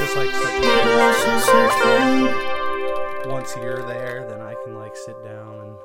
[0.00, 0.60] just like such
[3.26, 5.76] once you're there, then I can like sit down and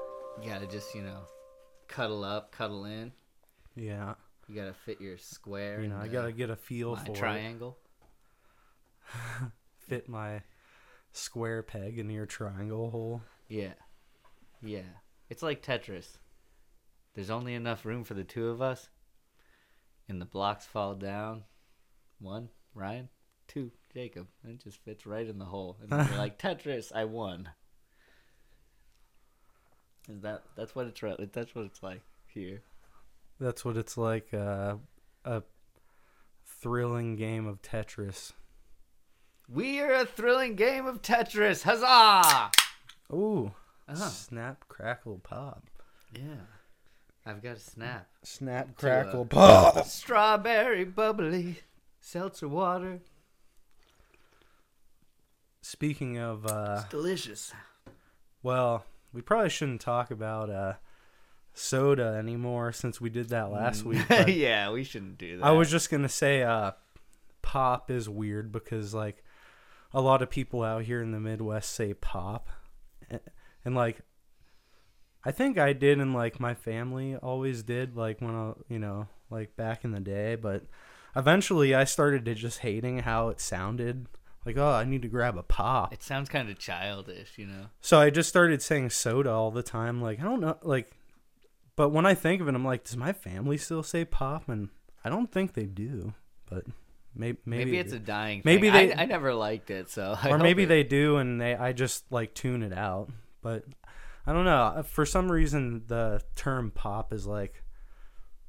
[0.44, 1.22] You gotta just, you know,
[1.88, 3.12] cuddle up, cuddle in.
[3.76, 4.16] yeah,
[4.48, 5.82] You gotta fit your square.
[5.82, 7.78] you know, I gotta get a feel for triangle.
[9.88, 10.42] Fit my
[11.12, 13.22] square peg in your triangle hole.
[13.48, 13.74] Yeah.
[14.64, 14.82] Yeah.
[15.30, 16.18] It's like Tetris.
[17.14, 18.90] There's only enough room for the two of us.
[20.10, 21.44] And the blocks fall down.
[22.20, 23.10] One, Ryan.
[23.48, 24.28] Two, Jacob.
[24.44, 25.78] And it just fits right in the hole.
[25.82, 27.50] And then you're like, Tetris, I won.
[30.10, 31.02] Is that that's what it's
[31.34, 32.62] that's what it's like here.
[33.40, 34.34] That's what it's like.
[34.34, 34.76] Uh,
[35.24, 35.42] a
[36.46, 38.34] thrilling game of Tetris.
[39.50, 41.64] We are a thrilling game of Tetris.
[41.64, 42.52] Huzzah!
[43.14, 43.52] Ooh,
[43.88, 44.10] Uh-huh.
[44.10, 45.70] snap, crackle, pop.
[46.14, 46.46] Yeah.
[47.26, 48.08] I've got a snap.
[48.24, 49.86] Snap, crackle, pop.
[49.86, 51.60] Strawberry bubbly
[52.00, 53.00] seltzer water.
[55.66, 57.52] Speaking of, uh, It's delicious.
[58.44, 60.74] well, we probably shouldn't talk about uh,
[61.56, 64.06] soda anymore since we did that last week.
[64.28, 65.44] yeah, we shouldn't do that.
[65.44, 66.74] I was just gonna say, uh,
[67.42, 69.24] pop is weird because like
[69.92, 72.48] a lot of people out here in the Midwest say pop,
[73.10, 73.22] and,
[73.66, 74.02] and like
[75.24, 79.08] I think I did, and like my family always did, like when I, you know,
[79.32, 80.36] like back in the day.
[80.36, 80.66] But
[81.16, 84.06] eventually, I started to just hating how it sounded.
[84.46, 85.92] Like, oh, I need to grab a pop.
[85.92, 87.68] It sounds kind of childish, you know.
[87.82, 90.02] So I just started saying soda all the time.
[90.02, 90.92] Like, I don't know, like,
[91.76, 94.48] but when I think of it, I'm like, does my family still say pop?
[94.48, 94.70] And
[95.04, 96.14] I don't think they do,
[96.50, 96.64] but
[97.16, 98.42] maybe maybe, Maybe, it's a dying.
[98.46, 98.90] maybe thing.
[98.90, 101.56] they- I, I never liked it, so I or maybe it- they do, and they
[101.56, 103.10] I just like tune it out.
[103.42, 103.66] But
[104.28, 104.62] I don't know.
[104.62, 107.64] Uh, for some reason, the term pop is like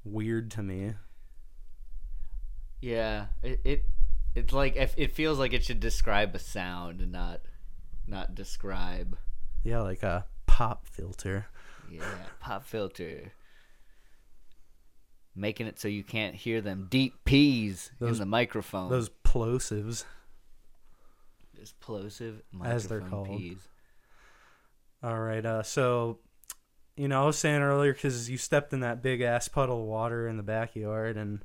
[0.05, 0.93] weird to me.
[2.81, 3.85] Yeah, it, it
[4.37, 7.41] it's like it feels like it should describe a sound and not
[8.07, 9.17] not describe.
[9.65, 11.47] Yeah, like a pop filter.
[11.91, 12.05] Yeah,
[12.39, 13.33] pop filter.
[15.35, 18.91] Making it so you can't hear them deep P's Those- in the microphone.
[18.91, 20.05] Those plosives.
[21.61, 23.29] explosive As they're called.
[23.29, 23.69] P's.
[25.03, 25.45] All right.
[25.45, 26.19] Uh, so,
[26.97, 29.87] you know, I was saying earlier because you stepped in that big ass puddle of
[29.87, 31.45] water in the backyard, and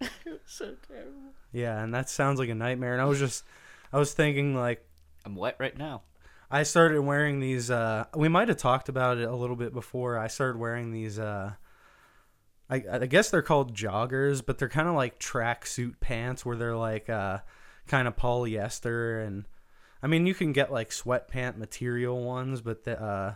[0.46, 1.34] so terrible.
[1.52, 2.92] yeah, and that sounds like a nightmare.
[2.92, 3.44] And I was just,
[3.92, 4.84] I was thinking like,
[5.24, 6.02] I'm wet right now.
[6.50, 7.70] I started wearing these.
[7.70, 10.18] Uh, we might have talked about it a little bit before.
[10.18, 11.18] I started wearing these.
[11.18, 11.52] Uh,
[12.68, 16.76] I, I guess they're called joggers, but they're kind of like tracksuit pants where they're
[16.76, 17.38] like uh,
[17.86, 19.46] kind of polyester and.
[20.02, 23.34] I mean, you can get like sweatpant material ones, but the uh,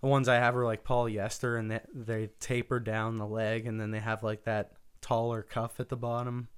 [0.00, 3.78] the ones I have are like polyester and they, they taper down the leg, and
[3.78, 4.72] then they have like that
[5.06, 6.48] taller cuff at the bottom.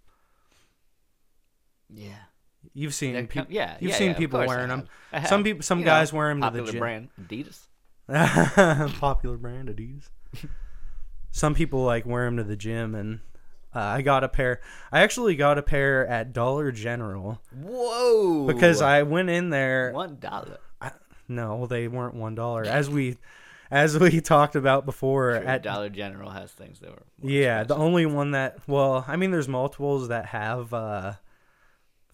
[1.93, 2.17] Yeah.
[2.75, 4.89] You've seen peop- com- yeah, you've yeah, seen yeah, people wearing them.
[5.27, 6.81] Some people, some You know, guys wear them to the popular gym.
[6.81, 7.61] brand Adidas.
[8.99, 10.09] Popular brand Adidas.
[11.31, 13.21] Some people like wear them to the gym, and
[13.75, 14.61] uh, I got a pair.
[14.91, 18.47] I actually got a pair at Dollar General Whoa!
[18.47, 19.93] because I went in there.
[19.93, 20.59] one dollar.
[21.29, 22.65] No, they weren't one dollar.
[22.65, 23.19] As we,
[23.71, 27.03] as we talked about before, Sure, at Dollar General has things that were.
[27.23, 31.13] yeah, the only one that well, I mean, there's multiples that have uh,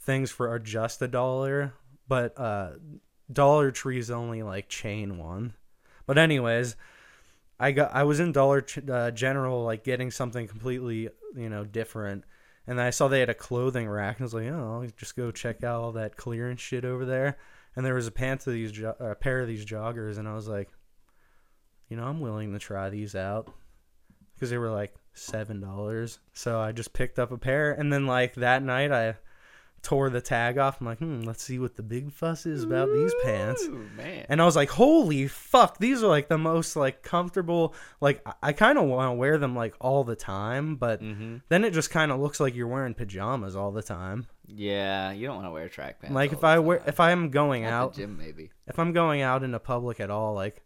[0.01, 1.73] things for just a dollar,
[2.09, 2.71] but uh,
[3.33, 5.55] Dollar Tree's only like chain one.
[6.07, 6.77] But anyways,
[7.59, 12.25] I got I was in Dollar uh, General like getting something completely you know different,
[12.67, 15.17] and I saw they had a clothing rack, and I was like, oh, I'll just
[15.17, 17.39] go check out all that clearance shit over there.
[17.77, 20.35] And there was a pants of these jo- a pair of these joggers, and I
[20.35, 20.69] was like,
[21.89, 23.53] you know, I'm willing to try these out
[24.35, 26.19] because they were like seven dollars.
[26.33, 29.17] So I just picked up a pair, and then like that night I
[29.83, 30.81] tore the tag off.
[30.81, 33.69] I'm like, hmm, let's see what the big fuss is about these pants.
[33.95, 34.25] Man.
[34.31, 37.75] And I was like, holy fuck, these are like the most like comfortable.
[38.01, 41.37] Like I, I kind of want to wear them like all the time, but hmm
[41.51, 44.27] then it just kind of looks like you're wearing pajamas all the time.
[44.47, 46.15] Yeah, you don't want to wear track pants.
[46.15, 48.51] like if I wear if I'm going out, gym maybe.
[48.67, 50.63] if I'm going out into public at all, like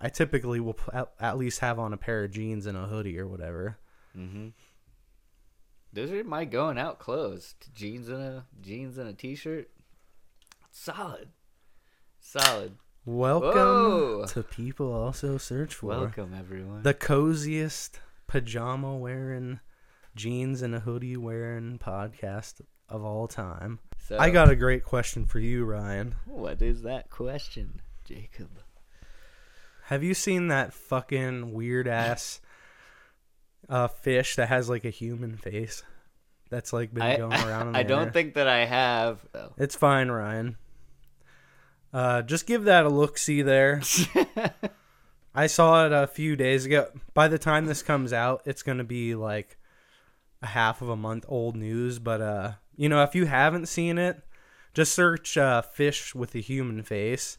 [0.00, 0.78] I typically will
[1.20, 3.78] at, least have on a pair of jeans and a hoodie or whatever.
[4.16, 4.48] Mm-hmm.
[5.92, 7.54] Those are my going out clothes.
[7.74, 9.68] Jeans and a jeans and a t-shirt.
[10.70, 11.28] Solid,
[12.18, 12.76] solid.
[13.04, 14.24] Welcome Whoa.
[14.28, 16.82] to people also search for Welcome everyone.
[16.82, 19.60] the coziest pajama wearing,
[20.14, 23.80] jeans and a hoodie wearing podcast of all time.
[23.98, 26.14] so, I got a great question for you, Ryan.
[26.24, 28.50] What is that question, Jacob?
[29.90, 32.40] Have you seen that fucking weird ass
[33.68, 35.82] uh, fish that has like a human face?
[36.50, 37.68] that's like been I, going around.
[37.68, 39.24] On the I don't think that I have.
[39.32, 39.54] though.
[39.56, 40.56] it's fine, Ryan.
[41.92, 43.16] Uh, just give that a look.
[43.16, 43.80] See there.
[45.34, 46.88] I saw it a few days ago.
[47.14, 49.56] By the time this comes out, it's gonna be like
[50.42, 51.98] a half of a month old news.
[51.98, 54.20] But uh, you know, if you haven't seen it,
[54.74, 57.38] just search uh, "fish with a human face."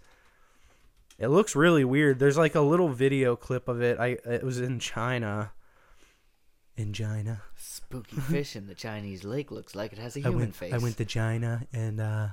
[1.22, 2.20] It looks really weird.
[2.20, 4.00] There's like a little video clip of it.
[4.00, 5.52] I it was in China.
[6.78, 10.40] In China, Spooky fish in the Chinese lake looks like it has a I human
[10.40, 10.56] went.
[10.56, 10.74] face.
[10.74, 12.30] I went to China and uh,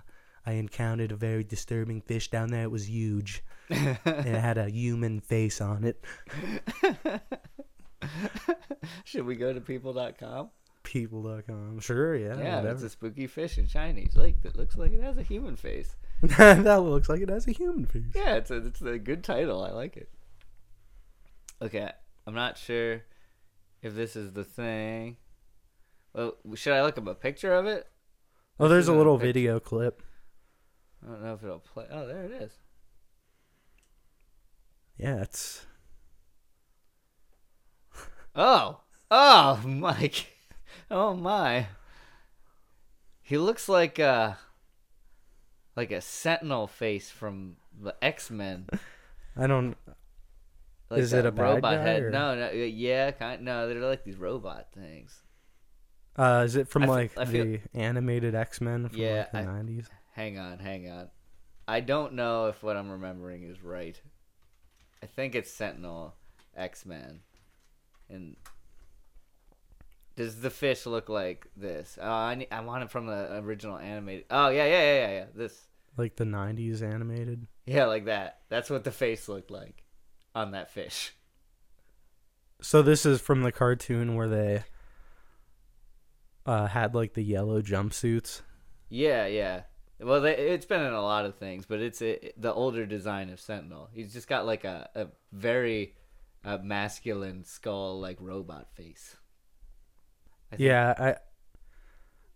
[0.47, 2.63] I encountered a very disturbing fish down there.
[2.63, 3.43] It was huge.
[3.69, 6.03] and it had a human face on it.
[9.05, 10.51] Should we go to people.com?
[10.85, 11.81] People.com.
[11.81, 12.69] Sure, yeah, Yeah, whatever.
[12.71, 15.97] it's a spooky fish in Chinese lake that looks like it has a human face.
[16.23, 18.03] that looks like it has a human face.
[18.15, 19.63] Yeah, it's a it's a good title.
[19.63, 20.09] I like it.
[21.63, 21.91] Okay,
[22.27, 23.03] I'm not sure
[23.83, 25.17] if this is the thing.
[26.13, 27.87] Well, should I look up a picture of it?
[28.59, 30.03] Oh, there's a a little pic- video clip.
[31.05, 31.87] I don't know if it'll play.
[31.91, 32.53] Oh, there it is.
[34.97, 35.65] Yeah, it's
[38.35, 38.81] Oh,
[39.11, 40.27] oh, Mike.
[40.91, 41.67] Oh my.
[43.23, 44.39] He looks like a
[45.79, 48.67] like a Sentinel face from the X Men.
[49.37, 49.77] I don't.
[50.91, 52.03] Like Is it a robot head?
[52.03, 53.45] or- No, no, yeah, kind.
[53.45, 55.23] No, they're like these robot things.
[56.17, 59.53] Uh, is it from I like feel- the animated X Men from Yeah, like the
[59.53, 59.89] nineties?
[60.15, 61.11] Hang on, hang on.
[61.69, 64.01] I don't know if what I'm remembering is right.
[65.01, 66.15] I think it's Sentinel
[66.57, 67.21] X Men.
[68.11, 68.35] And
[70.17, 71.97] does the fish look like this?
[72.03, 74.25] Oh, I need, I want it from the original animated.
[74.31, 75.25] Oh yeah, yeah, yeah, yeah, yeah.
[75.37, 75.68] This.
[75.99, 77.49] Like the nineties animated.
[77.67, 78.39] Yeah, like that.
[78.49, 79.83] That's what the face looked like
[80.35, 81.13] on that fish.
[82.63, 84.65] So this is from the cartoon where they
[86.47, 88.43] uh, had like the yellow jumpsuits.
[88.89, 89.63] Yeah, yeah.
[90.01, 93.31] Well, they, it's been in a lot of things, but it's a, the older design
[93.31, 93.91] of Sentinel.
[93.93, 95.95] He's just got like a, a very
[96.45, 99.17] uh, masculine skull, like robot face.
[100.53, 101.17] I Yeah, I.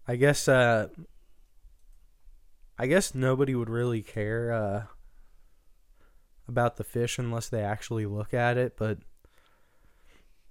[0.09, 0.49] I guess.
[0.49, 0.89] Uh,
[2.79, 4.83] I guess nobody would really care uh,
[6.49, 8.99] about the fish unless they actually look at it, but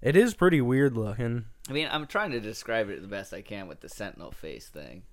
[0.02, 1.46] it is pretty weird looking.
[1.70, 4.68] I mean, I'm trying to describe it the best I can with the Sentinel face
[4.68, 5.04] thing.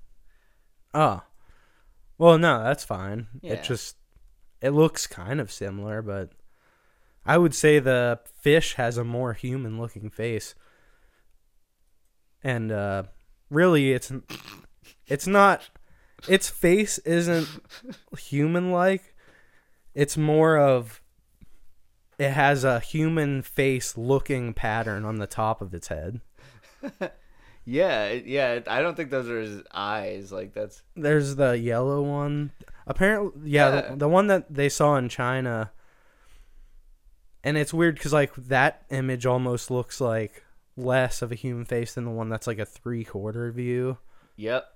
[0.95, 1.23] Oh.
[2.17, 3.29] Well, no, that's fine.
[3.43, 3.55] Yeah.
[3.55, 3.97] It just
[4.61, 6.33] it looks kind of similar, but
[7.25, 10.55] I would say the fish has a more human looking face.
[12.43, 13.05] And uh
[13.51, 14.13] really it's
[15.07, 15.69] it's not
[16.27, 17.49] its face isn't
[18.19, 19.15] human like.
[19.95, 21.03] It's more of
[22.19, 26.21] it has a human face looking pattern on the top of its head.
[27.71, 28.61] Yeah, yeah.
[28.67, 30.33] I don't think those are his eyes.
[30.33, 32.51] Like that's There's the yellow one.
[32.87, 33.91] Apparently, yeah, Yeah.
[33.91, 35.71] The, the one that they saw in China.
[37.45, 40.45] And it's weird because like that image almost looks like
[40.79, 43.99] less of a human face than the one that's like a three quarter view.
[44.37, 44.73] yep,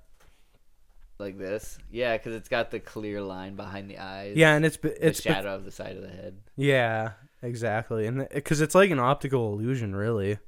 [1.23, 1.79] like this.
[1.91, 4.37] Yeah, because it's got the clear line behind the eyes.
[4.37, 6.37] Yeah, and it's the it's be- shadow of the side of the head.
[6.57, 10.39] yeah, exactly, and because it's like an optical illusion, really.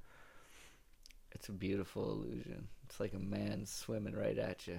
[1.32, 2.69] It's a beautiful illusion.
[2.87, 4.79] It's like a man swimming right at you.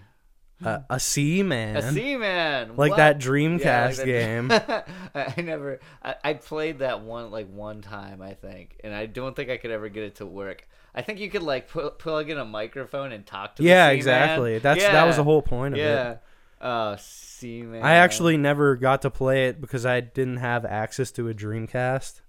[0.63, 2.97] Uh, a sea man, A seaman, like what?
[2.97, 4.51] that Yeah, Dreamcast like that- game.
[5.15, 5.79] I I never.
[6.01, 9.57] I, I played that one like one time, I think, and I don't think I
[9.57, 10.65] could ever get it to work.
[10.95, 13.61] I think you could like pu- plug in a microphone and talk to.
[13.61, 13.95] the yeah, Seaman.
[13.97, 14.59] exactly.
[14.59, 15.83] That's that was the whole point of it.
[15.83, 16.15] Yeah.
[16.61, 17.83] Oh, Seaman.
[17.83, 22.21] I actually never got to play it because I didn't have access to a Dreamcast.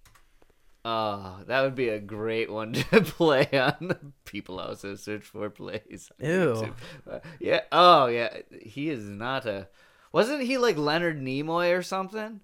[0.85, 5.50] Oh, that would be a great one to play on the people also search for
[5.50, 6.11] plays.
[6.20, 6.75] Ew.
[7.11, 7.62] Uh, yeah.
[7.73, 8.37] Oh, yeah.
[8.62, 9.68] He is not a.
[10.12, 12.40] Wasn't he like Leonard Nimoy or something?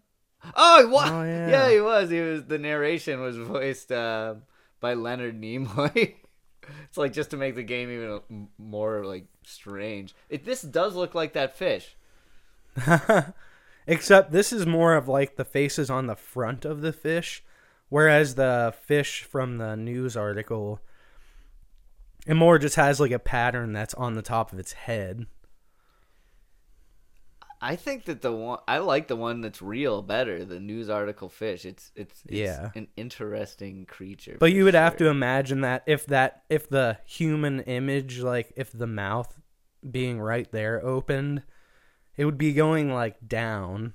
[0.57, 1.09] Oh, what?
[1.13, 1.49] Oh, yeah.
[1.49, 1.71] yeah.
[1.71, 2.11] he was.
[2.11, 2.45] He was.
[2.47, 4.35] The narration was voiced uh,
[4.83, 6.17] by Leonard Nimoy.
[6.85, 10.15] it's like just to make the game even uh, more like strange.
[10.29, 11.97] It this does look like that fish.
[13.87, 17.43] Except this is more of like the faces on the front of the fish,
[17.89, 20.81] whereas the fish from the news article,
[22.27, 25.27] it more just has like a pattern that's on the top of its head.
[27.65, 31.29] I think that the one I like the one that's real better, the news article
[31.29, 31.65] fish.
[31.65, 32.71] It's it's, it's Yeah.
[32.75, 34.37] an interesting creature.
[34.41, 38.73] But you would have to imagine that if that if the human image, like if
[38.73, 39.39] the mouth
[39.89, 41.45] being right there opened,
[42.17, 43.95] it would be going like down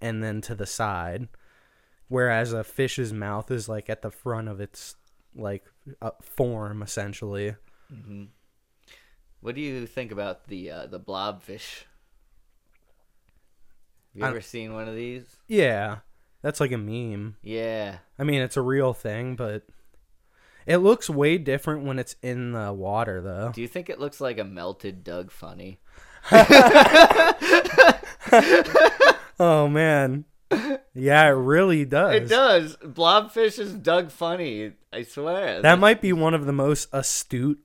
[0.00, 1.28] and then to the side,
[2.08, 4.96] whereas a fish's mouth is like at the front of its
[5.36, 5.64] like
[6.02, 7.54] uh, form essentially.
[7.92, 8.28] Mhm.
[9.40, 11.84] What do you think about the uh, the blobfish?
[14.14, 15.24] You ever seen one of these?
[15.48, 15.98] Yeah,
[16.42, 17.36] that's like a meme.
[17.42, 17.98] Yeah.
[18.18, 19.66] I mean, it's a real thing, but
[20.66, 23.50] it looks way different when it's in the water, though.
[23.52, 25.80] Do you think it looks like a melted Doug Funnie?
[29.38, 30.26] Oh man,
[30.94, 32.14] yeah, it really does.
[32.14, 32.76] It does.
[32.76, 34.72] Blobfish is Doug Funnie.
[34.92, 35.60] I swear.
[35.60, 37.58] That might be one of the most astute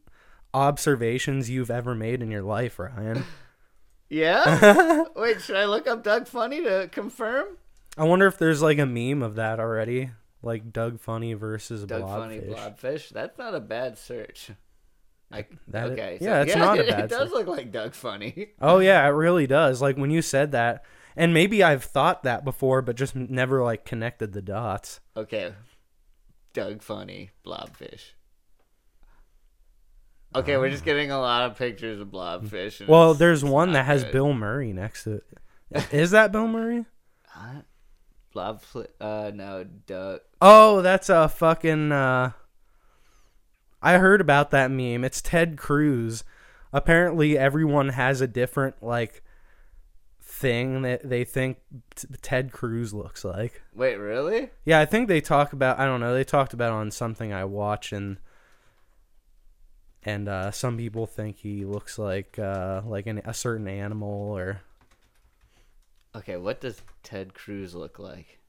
[0.54, 3.24] observations you've ever made in your life, Ryan.
[4.10, 5.04] Yeah.
[5.16, 7.58] Wait, should I look up Doug Funnie to confirm?
[7.98, 10.12] I wonder if there's like a meme of that already,
[10.42, 12.18] like Doug Funnie versus Doug Blobfish.
[12.20, 13.10] Funny Blobfish.
[13.10, 14.52] That's not a bad search.
[15.32, 16.18] I, That- okay.
[16.22, 17.38] yeah, it's not a it, bad It does search.
[17.38, 18.50] look like Doug Funnie.
[18.62, 19.82] Oh yeah, it really does.
[19.82, 20.84] Like when you said that,
[21.16, 25.02] and maybe I've thought that before, but just never like connected the dots.
[25.16, 25.54] Okay.
[26.54, 28.14] Doug Funnie Blobfish.
[30.36, 32.80] Okay, we're just getting a lot of pictures of blobfish.
[32.82, 34.14] and Well, it's- there's it's one not that has good.
[34.14, 35.24] Bill Murray next to it.
[35.94, 36.86] Is that Bill Murray?
[37.28, 37.62] Huh?
[38.34, 38.62] Blob.
[39.02, 40.20] Uh, no, Doug.
[40.42, 41.92] Oh, that's a fucking.
[41.92, 42.32] uh
[43.82, 45.04] I heard about that meme.
[45.04, 46.24] It's Ted Cruz.
[46.74, 49.24] Apparently, everyone has a different like
[50.22, 51.58] thing that they think
[51.96, 53.62] t- Ted Cruz looks like.
[53.74, 54.50] Wait, really?
[54.66, 55.80] Yeah, I think they talk about.
[55.80, 56.14] I don't know.
[56.14, 58.18] They talked about it on something I watch and.
[60.04, 64.62] And uh, some people think he looks like uh, like an, a certain animal or
[66.16, 68.40] Okay, what does Ted Cruz look like?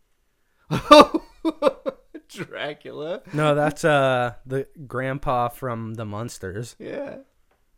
[0.70, 1.24] Oh
[2.28, 3.22] Dracula.
[3.32, 6.76] no, that's uh the grandpa from the Munsters.
[6.78, 7.16] Yeah.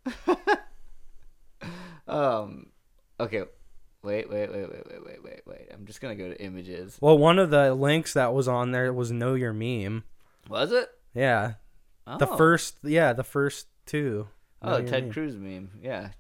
[2.07, 2.67] um.
[3.19, 3.45] Okay.
[4.03, 5.69] Wait, wait, wait, wait, wait, wait, wait, wait.
[5.73, 6.99] I'm just gonna go to images.
[7.01, 10.05] Well, one of the links that was on there was Know Your Meme.
[10.49, 10.91] Was it?
[11.15, 11.55] Yeah,
[12.07, 12.19] Oh.
[12.19, 14.29] the first, yeah, the first two.
[14.63, 15.13] Know Oh, Ted.
[15.13, 15.71] Cruz meme.
[15.81, 16.11] Yeah.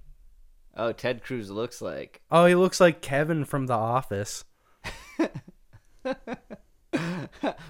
[0.76, 2.22] Oh, Ted Cruz looks like.
[2.30, 4.44] Oh, he looks like Kevin from The Office.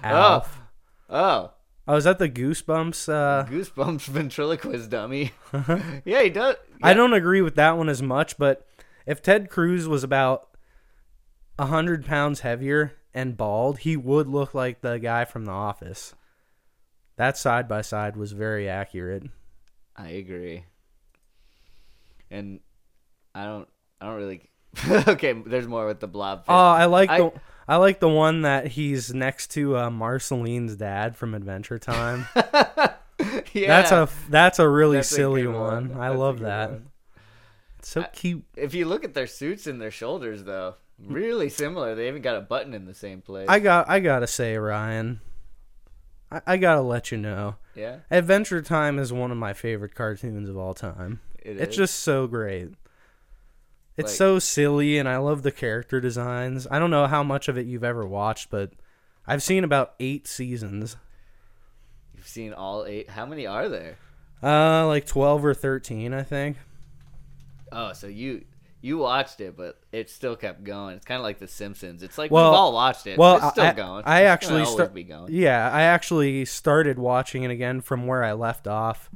[0.03, 0.61] Alf.
[1.09, 1.51] Oh.
[1.85, 3.09] Oh, is that the Goosebumps?
[3.11, 5.31] Uh, Goosebumps ventriloquist dummy.
[6.05, 6.55] yeah, he does.
[6.81, 8.65] I don't agree with that one as much, but
[9.05, 10.55] if Ted Cruz was about
[11.59, 16.15] a hundred pounds heavier and bald, he would look like the guy from The Office.
[17.15, 19.23] That side by side was very accurate.
[19.95, 20.65] I agree.
[22.31, 22.59] And
[23.35, 23.67] I don't.
[24.01, 24.49] I don't really.
[25.07, 26.45] okay, there's more with the blob.
[26.47, 27.31] Oh, I like I- the
[27.67, 32.27] I like the one that he's next to uh, Marceline's dad from Adventure Time.
[32.35, 35.91] yeah, That's a that's a really That's silly good one.
[35.93, 36.71] I That's love that.
[36.71, 36.87] one.
[37.79, 38.43] It's so I- cute.
[38.57, 41.93] If you look at their suits and their shoulders, though, really similar.
[41.95, 43.47] They even got a button in the same place.
[43.47, 45.21] I got I gotta say, Ryan.
[46.33, 50.49] I, I gotta let you know, yeah, Adventure Time is one of my favorite cartoons
[50.49, 51.21] of all time.
[51.41, 51.77] it it's is.
[51.77, 52.69] just so great.
[53.95, 56.65] It's Like- so silly, and I love the character designs.
[56.71, 58.71] I don't know how much of it you've ever watched, but
[59.27, 60.97] I've seen about eight seasons.
[62.15, 63.09] You've seen all eight.
[63.11, 63.97] How many are there?
[64.41, 66.57] Uh, like twelve or thirteen, I think.
[67.71, 68.45] Oh, so you
[68.83, 70.97] you watched it, but it still kept going.
[70.97, 72.03] It's kind of like The Simpsons.
[72.03, 73.17] It's like Well- we've all watched it.
[73.17, 74.03] well, it's still I- going.
[74.05, 75.31] I actually start- be going.
[75.33, 79.09] Yeah, I actually started watching it again from where I left off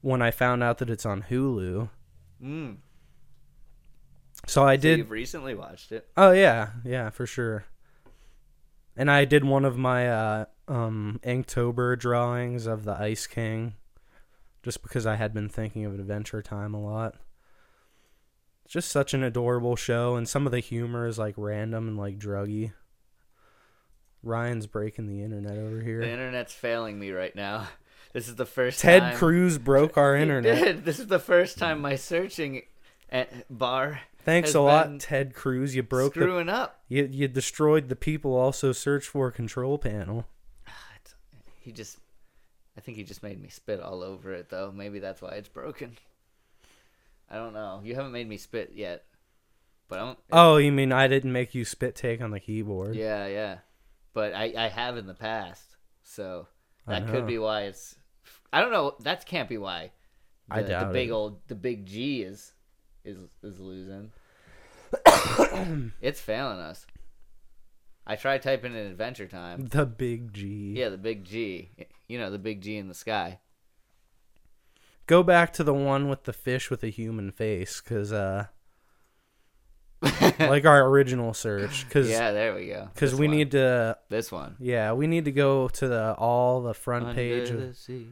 [0.00, 1.90] when I found out that it's on Hulu.
[2.42, 2.76] Mm.
[4.46, 4.98] So I So did.
[4.98, 6.08] you've recently watched it.
[6.16, 7.64] Oh yeah, yeah, for sure.
[8.96, 13.74] And I did one of my uh, um, Inktober drawings of the Ice King,
[14.62, 17.16] just because I had been thinking of Adventure Time a lot.
[18.70, 21.98] It's just such an adorable show, and some of the humor is like random and
[21.98, 22.70] like druggy.
[24.22, 25.98] Ryan's breaking the internet over here.
[25.98, 27.66] The internet's failing me right now.
[28.12, 29.16] This is the first Ted time.
[29.16, 30.64] Cruz broke our internet.
[30.64, 30.84] did.
[30.84, 32.62] This is the first time my searching
[33.08, 35.76] at bar Thanks a lot, Ted Cruz.
[35.76, 36.80] You broke the screwing up.
[36.88, 40.26] you you destroyed the people also search for control panel.
[41.60, 41.98] He just,
[42.76, 44.72] I think he just made me spit all over it though.
[44.74, 45.96] Maybe that's why it's broken.
[47.30, 47.80] I don't know.
[47.84, 49.04] You haven't made me spit yet,
[49.88, 50.16] but I'm.
[50.32, 52.96] Oh, you mean I didn't make you spit take on the keyboard?
[52.96, 53.58] Yeah, yeah.
[54.12, 56.48] But I, I have in the past, so
[56.86, 57.44] that could be uh-huh.
[57.44, 57.94] why it's.
[58.52, 58.96] I don't know.
[59.00, 59.92] That can't be why.
[60.48, 61.12] The, I doubt the big it.
[61.12, 62.52] old the big G is
[63.04, 64.10] is is losing.
[66.00, 66.84] it's failing us.
[68.06, 69.68] I tried typing in Adventure Time.
[69.68, 70.74] The big G.
[70.76, 71.70] Yeah, the big G.
[72.08, 73.38] You know, the big G in the sky.
[75.06, 78.46] Go back to the one with the fish with a human face, cause uh,
[80.38, 82.88] like our original search, cause yeah, there we go.
[82.94, 83.36] cause we one.
[83.36, 84.56] need to this one.
[84.58, 87.50] yeah we need to go to the all the front Under page.
[87.50, 88.06] the Of, sea.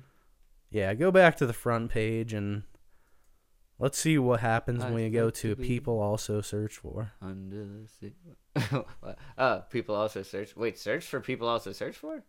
[0.71, 2.65] yeah, go back to the front page and
[3.81, 7.13] Let's see what happens when I'd we go to to people also search for.
[7.23, 8.13] Under the sea.
[9.39, 10.57] oh, people also search.
[10.57, 12.25] Wait, search for people also search for?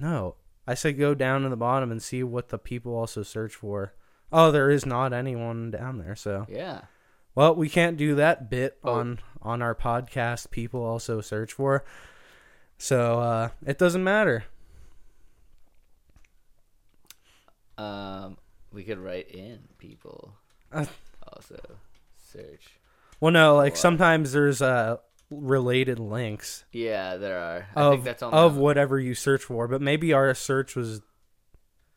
[0.00, 3.54] No, I said go down to the bottom and see what the people also search
[3.54, 3.94] for.
[4.32, 6.16] Oh, there is not anyone down there.
[6.16, 6.82] So, Yeah.
[7.34, 8.92] well, we can't do that bit Oh.
[8.94, 10.50] on on our podcast.
[10.50, 11.84] People also search for.
[12.78, 14.44] So uh, it doesn't matter.
[17.78, 18.38] Um,
[18.72, 20.34] we could write in people
[20.72, 20.86] Uh.
[21.32, 21.58] also
[22.16, 22.68] search.
[23.20, 23.78] Well, no, like Wow.
[23.80, 24.96] sometimes there's uh
[25.30, 27.66] related links Yeah, there are.
[27.74, 31.02] I of think that's on of whatever you search for, but maybe our search was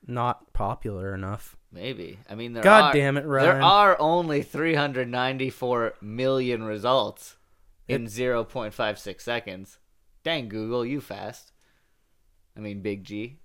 [0.05, 1.55] not popular enough.
[1.71, 2.17] Maybe.
[2.29, 7.37] I mean, there God are, damn it, There are only 394 million results
[7.87, 9.77] in 0.56 seconds.
[10.23, 11.51] Dang, Google, you fast.
[12.57, 13.39] I mean, Big G.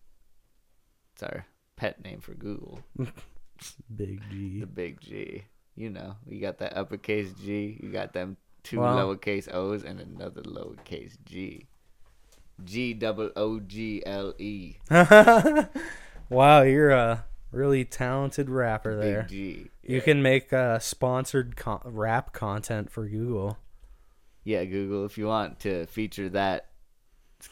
[1.13, 2.81] It's our pet name for Google.
[3.95, 4.61] Big G.
[4.61, 5.45] The Big G.
[5.77, 8.97] You know, you got that uppercase G, you got them two Wow.
[9.15, 11.67] lowercase O's and another lowercase G.
[12.65, 14.77] G double O G L E.
[16.29, 19.23] wow, you're a really talented rapper there.
[19.23, 19.71] Big G.
[19.83, 23.59] You can make uh, sponsored con- rap content for Google.
[24.45, 26.71] Yeah, Google, if you want to feature that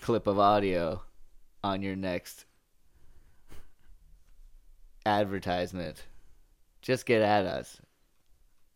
[0.00, 1.02] clip of audio
[1.64, 2.44] on your next
[5.04, 6.04] advertisement,
[6.80, 7.80] just get at us.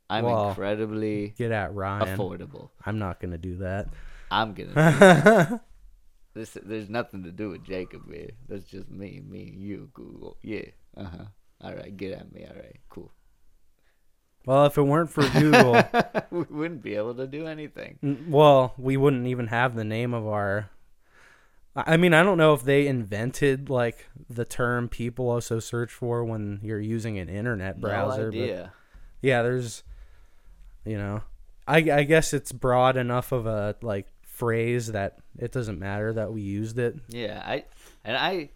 [0.08, 2.16] I'm Well, incredibly Get at Ryan.
[2.18, 2.70] affordable.
[2.84, 3.88] I'm not gonna do that.
[4.30, 4.68] I'm gonna.
[4.74, 5.60] Do that.
[6.34, 8.30] this, there's nothing to do with Jacob here.
[8.48, 10.36] That's just me, me, you, Google.
[10.42, 10.66] Yeah.
[10.96, 11.24] Uh huh.
[11.62, 12.44] All right, get at me.
[12.48, 13.10] All right, cool.
[14.44, 15.82] well, if it weren't for Google,
[16.30, 18.26] we wouldn't be able to do anything.
[18.28, 20.70] well, we wouldn't even have the name of our.
[21.74, 26.24] I mean, I don't know if they invented like the term people also search for
[26.24, 28.30] when you're using an internet browser.
[28.30, 28.70] no but-
[29.22, 29.82] yeah, there's,
[30.86, 31.22] you know,
[31.66, 36.32] I, I guess it's broad enough of a like phrase that it doesn't matter that
[36.32, 36.96] we used it.
[37.08, 37.64] Yeah, I
[38.04, 38.50] and I,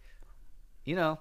[0.85, 1.19] you know,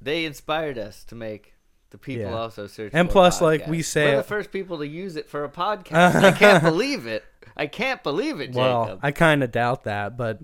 [0.00, 1.54] they inspired us to make
[1.90, 2.36] the people Yeah.
[2.36, 2.92] also search.
[2.94, 6.22] And plus, like, we say- we're the first people to use it for a podcast.
[6.22, 7.24] I can't believe it.
[7.56, 9.00] I can't believe it, Well, Jacob.
[9.02, 10.38] I kind of doubt that, but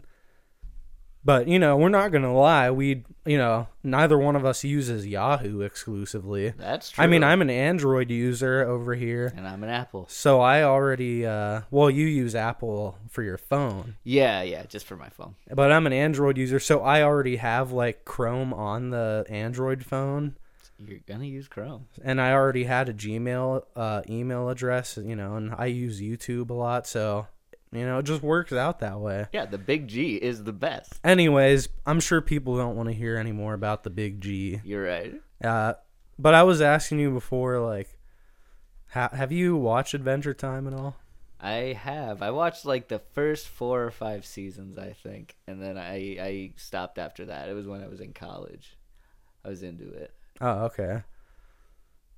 [1.27, 2.71] but you know, we're not gonna lie.
[2.71, 6.51] We you know, neither one of us uses Yahoo exclusively.
[6.57, 7.03] That's true.
[7.03, 10.07] I mean, I'm an Android user over here, and I'm an Apple.
[10.09, 14.97] so I already uh, well, you use Apple for your phone, Yeah, yeah, just for
[14.97, 15.35] my phone.
[15.53, 20.37] but I'm an Android user, so I already have like Chrome on the Android phone.
[20.79, 21.87] You're gonna use Chrome.
[22.05, 26.51] and I already had a Gmail uh, email address, you know, and I use YouTube
[26.51, 27.27] a lot, so
[27.79, 29.27] you know, it just works out that way.
[29.33, 31.01] Yeah, the Big G is the best.
[31.05, 34.61] Anyways, I'm sure people don't want to hear any more about the big G.
[34.65, 35.15] You're right.
[35.43, 35.75] Uh,
[36.19, 37.99] but I was asking you before, like,
[38.89, 40.97] ha- have you watched Adventure Time at all?
[41.39, 42.23] I have.
[42.23, 46.53] I watched like the first four or five seasons, I think, and then I I
[46.57, 47.49] stopped after that.
[47.49, 48.77] It was when I was in college.
[49.45, 50.13] I was into it.
[50.41, 51.03] Oh, okay.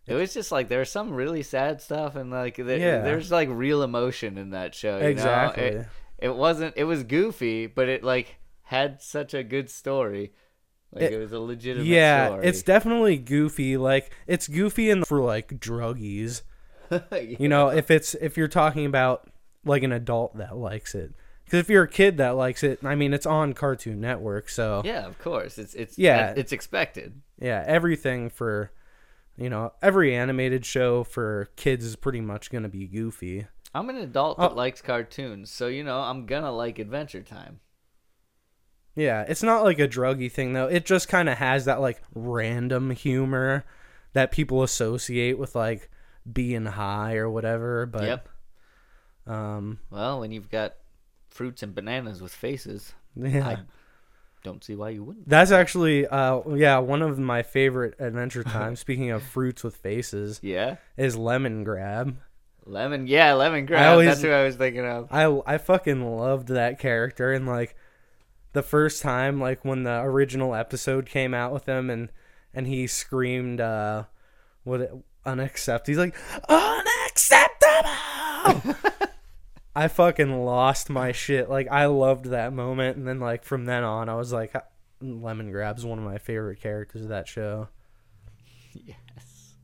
[0.09, 2.99] It was just like there's some really sad stuff, and like Yeah.
[3.03, 4.99] there's like real emotion in that show.
[4.99, 5.71] You Exactly.
[5.71, 5.77] Know?
[5.79, 5.87] It,
[6.21, 6.75] it wasn't.
[6.77, 10.33] It was goofy, but it like had such a good story.
[10.93, 12.47] Like It- it, was a legitimate yeah, story.
[12.47, 13.77] it's definitely goofy.
[13.77, 16.43] Like, it's goofy in for like druggies.
[17.39, 19.29] You know, if it's if you're talking about
[19.67, 21.13] like an adult that likes it,
[21.45, 24.81] because if you're a kid that likes it, I mean, it's on Cartoon Network, so
[24.87, 25.59] yeah, of course.
[25.59, 26.33] It's it's Yeah.
[26.35, 27.21] it's expected.
[27.39, 28.71] yeah, everything for
[29.39, 33.47] you know every animated show for kids is pretty much gonna be goofy.
[33.75, 34.55] I'm an adult that Oh.
[34.55, 37.61] likes cartoons, so you know I'm gonna like Adventure Time.
[38.95, 40.67] Yeah, it's not like a druggy thing though.
[40.67, 43.65] It just kind of has that like random humor
[44.13, 45.89] that people associate with like
[46.31, 47.87] being high or whatever.
[47.87, 48.29] But yep.
[49.27, 50.75] um, Well, when you've got
[51.29, 53.47] fruits and bananas with faces, yeah.
[53.47, 53.59] I
[54.43, 55.29] don't see why you wouldn't.
[55.29, 58.77] That's actually, uh, yeah, one of my favorite Adventure Time.
[58.77, 60.77] speaking of fruits with faces, Yeah.
[60.97, 62.17] is Lemongrab.
[62.65, 63.93] Lemon, yeah, lemon grab.
[63.93, 65.09] always- That's who I was thinking of.
[65.11, 67.75] I I fucking loved that character, and like
[68.53, 72.11] the first time, like when the original episode came out with him, and
[72.53, 74.05] and he screamed, uh,
[74.65, 74.91] what
[75.25, 75.91] unacceptable.
[75.93, 76.15] He's like
[76.49, 78.75] unacceptable.
[79.79, 81.49] I fucking lost my shit.
[81.49, 84.53] Like I loved that moment, and then like from then on, I was like,
[85.01, 87.69] Lemongrab's one of my favorite characters of that show.
[88.75, 89.55] Yes.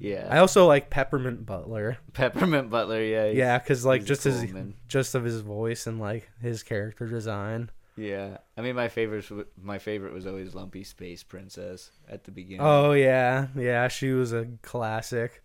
[0.00, 0.26] Yeah.
[0.28, 1.98] I also like Peppermint Butler.
[2.12, 3.26] Peppermint Butler, yeah.
[3.26, 4.74] Yeah, because like just cool, his man.
[4.88, 7.70] just of his voice and like his character design.
[7.96, 8.38] Yeah.
[8.56, 9.30] I mean, my favorite,
[9.62, 12.66] my favorite was always Lumpy Space Princess at the beginning.
[12.66, 15.40] Oh yeah, yeah, she was a classic.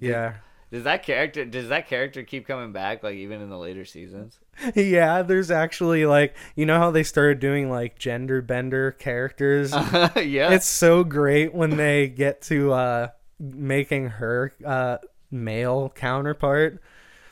[0.00, 0.38] Yeah.
[0.74, 4.40] Does that character does that character keep coming back like even in the later seasons?
[4.74, 9.70] yeah, there's actually like you know how they started doing like gender bender characters.
[10.16, 10.50] yeah.
[10.50, 13.08] It's so great when they get to uh
[13.38, 14.98] making her uh
[15.30, 16.82] male counterpart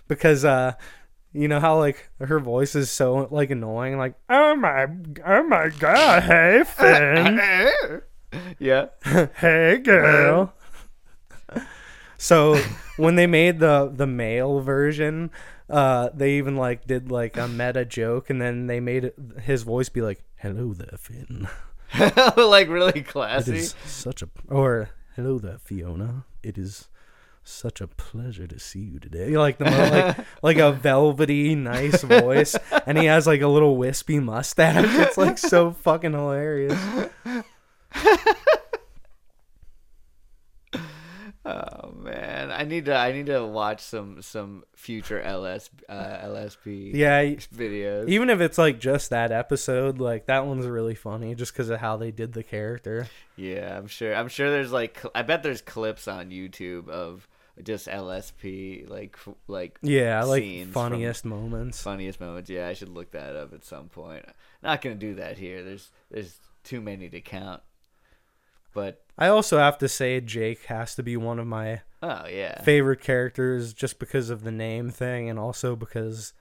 [0.06, 0.74] because uh
[1.32, 4.86] you know how like her voice is so like annoying like oh my
[5.26, 8.02] oh my god hey Finn
[8.60, 8.86] yeah.
[9.40, 10.54] hey girl
[12.22, 12.56] so
[12.96, 15.28] when they made the the male version
[15.68, 19.64] uh they even like did like a meta joke and then they made it, his
[19.64, 21.48] voice be like hello there finn.
[22.36, 23.58] Like really classy.
[23.58, 26.24] is such a or hello there fiona.
[26.42, 26.88] It is
[27.44, 29.36] such a pleasure to see you today.
[29.36, 32.54] Like the like like a velvety nice voice
[32.86, 34.86] and he has like a little wispy mustache.
[35.06, 36.78] It's like so fucking hilarious
[41.44, 46.94] Oh man, I need to I need to watch some some future LS uh, LSP
[46.94, 48.08] yeah videos.
[48.08, 51.80] even if it's like just that episode like that one's really funny just because of
[51.80, 54.14] how they did the character Yeah, I'm sure.
[54.14, 57.26] I'm sure there's like I bet there's clips on YouTube of
[57.62, 59.16] just LSP like
[59.48, 62.50] like yeah like funniest moments funniest moments.
[62.50, 64.24] Yeah, I should look that up at some point.
[64.62, 65.64] Not gonna do that here.
[65.64, 67.62] There's there's too many to count.
[68.72, 72.62] But i also have to say jake has to be one of my oh yeah,
[72.62, 76.32] favorite characters just because of the name thing and also because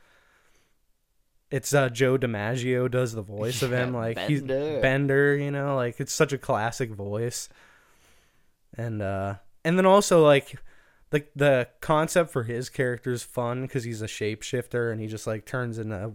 [1.49, 4.81] it's uh joe dimaggio does the voice of him Yeah, like he's Bender.
[4.81, 7.49] bender you know like it's such a classic voice.
[8.77, 10.55] And uh and then also like
[11.09, 15.27] the the concept for his character is fun because he's a shapeshifter and he just
[15.27, 16.13] like turns into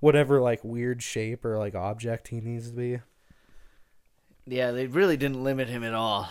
[0.00, 3.00] whatever like weird shape or like object he needs to be
[4.46, 4.70] yeah.
[4.70, 6.28] They really didn't limit him at all.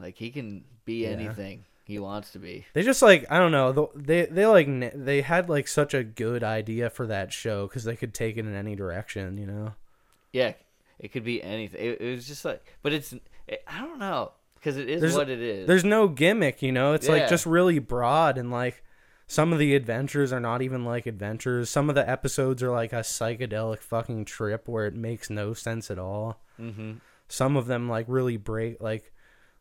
[0.00, 1.10] Like he can be Yeah.
[1.10, 2.66] anything he wants to be.
[2.74, 3.90] They just like I don't know.
[3.94, 7.96] They they like they had like such a good idea for that show because they
[7.96, 9.36] could take it in any direction.
[9.38, 9.74] You know.
[10.32, 10.54] Yeah,
[10.98, 11.80] it could be anything.
[11.84, 13.12] It, it was just like, but it's
[13.46, 15.66] it, I don't know because it is There's- what it is.
[15.66, 16.62] There's no gimmick.
[16.62, 16.94] You know.
[16.94, 17.12] It's Yeah.
[17.14, 18.82] like just really broad and like
[19.28, 21.70] some of the adventures are not even like adventures.
[21.70, 25.90] Some of the episodes are like a psychedelic fucking trip where it makes no sense
[25.90, 26.40] at all.
[26.60, 26.92] mm-hmm.
[27.32, 29.12] Some of them like really break like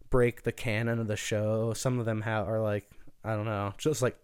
[0.10, 1.74] break the canon of the show.
[1.74, 2.90] Some of them have are like
[3.24, 4.18] I don't know, just like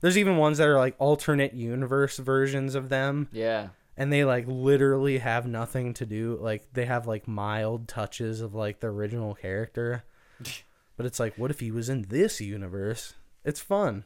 [0.00, 3.28] there's even ones that are like alternate universe versions of them.
[3.32, 8.40] Yeah, and they like literally have nothing to do like they have like mild touches
[8.40, 10.04] of like the original character
[10.96, 14.04] but it's like what if he was in this universe it's fun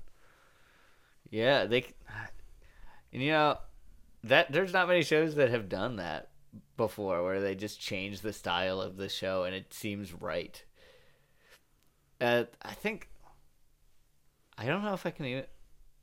[1.31, 1.67] yeah.
[1.67, 1.85] They,
[3.13, 3.59] and you know,
[4.25, 6.29] that there's not many shows that have done that
[6.77, 10.63] before, where they just change the style of the show and it seems right.
[12.21, 13.09] Uh, I think.
[14.59, 15.45] I don't know if I can even.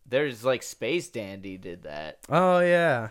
[0.05, 3.09] There's like Space Dandy did that, oh yeah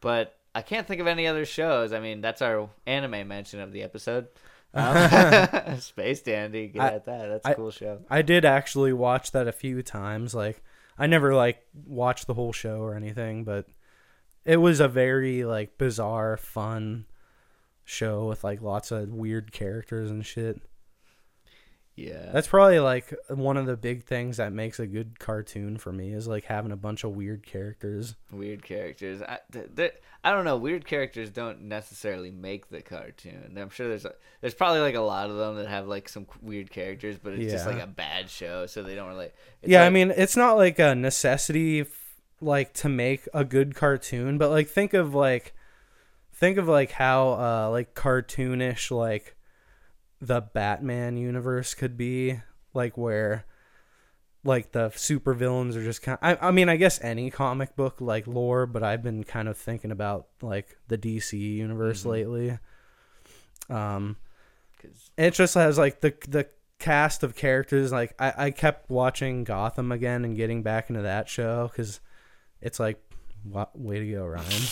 [0.00, 1.94] but I can't think of any other shows.
[1.94, 4.28] I mean, that's our anime mention of the episode.
[4.76, 7.28] Um, Space Dandy, get I- at that.
[7.28, 8.00] That's a I- cool show.
[8.10, 10.64] i did actually watch that a few times like
[10.98, 13.66] i never like watched the whole show or anything but
[14.44, 17.06] it was a very like bizarre fun
[17.84, 20.60] show with like lots of weird characters and shit
[21.96, 25.92] Yeah, That's probably like one of the big things that makes a good cartoon for
[25.92, 28.16] me is like having a bunch of weird characters.
[28.32, 29.22] weird characters.
[29.22, 29.38] I,
[30.24, 30.56] I don't know.
[30.56, 33.56] Weird characters don't necessarily make the cartoon.
[33.58, 36.26] I'm sure there's a, there's probably like a lot of them that have like some
[36.40, 39.28] weird characters, but it's just like a bad show, so they don't really.
[39.62, 41.84] yeah, I mean, it's not like a necessity
[42.40, 45.54] like to make a good cartoon, but like think of like
[46.32, 49.36] think of like how uh like cartoonish like
[50.20, 52.40] the Batman universe could be,
[52.72, 53.44] like where
[54.46, 58.26] like the supervillains are just kind I I mean, I guess any comic book like
[58.26, 62.06] lore, but I've been kind of thinking about like the DC universe Mhm.
[62.10, 62.58] lately.
[63.70, 64.16] Um
[64.80, 66.46] 'cause- it just has like the the
[66.78, 71.28] cast of characters like I, I kept watching gotham again and getting back into that
[71.28, 72.00] show because
[72.64, 72.98] it's like
[73.44, 74.62] wa way to go ryan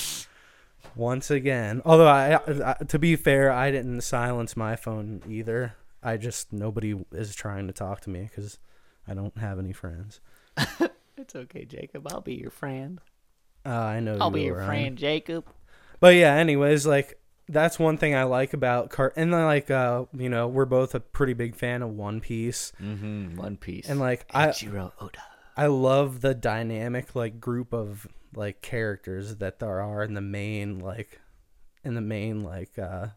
[0.97, 6.17] once again although I, I to be fair i didn't silence my phone either i
[6.17, 8.59] just nobody is trying to talk to me because
[9.07, 10.21] i don't have any friends
[11.17, 12.07] it's okay, Jacob.
[12.13, 13.01] I'll be your friend.
[13.65, 14.67] uh, i know I'll you be your Ryan.
[14.69, 15.45] friend, Jacob.
[15.99, 20.05] But yeah, anyways, like that's one thing I like about cart and then like uh
[20.15, 23.37] you know, we're both a pretty big fan of One Piece Mm-hmm.
[23.37, 23.89] One Piece.
[23.89, 25.23] and like I Eiichiro Oda.
[25.57, 30.79] I love the dynamic like group of like characters that there are in the main
[30.79, 31.21] like
[31.85, 33.09] in the main like uh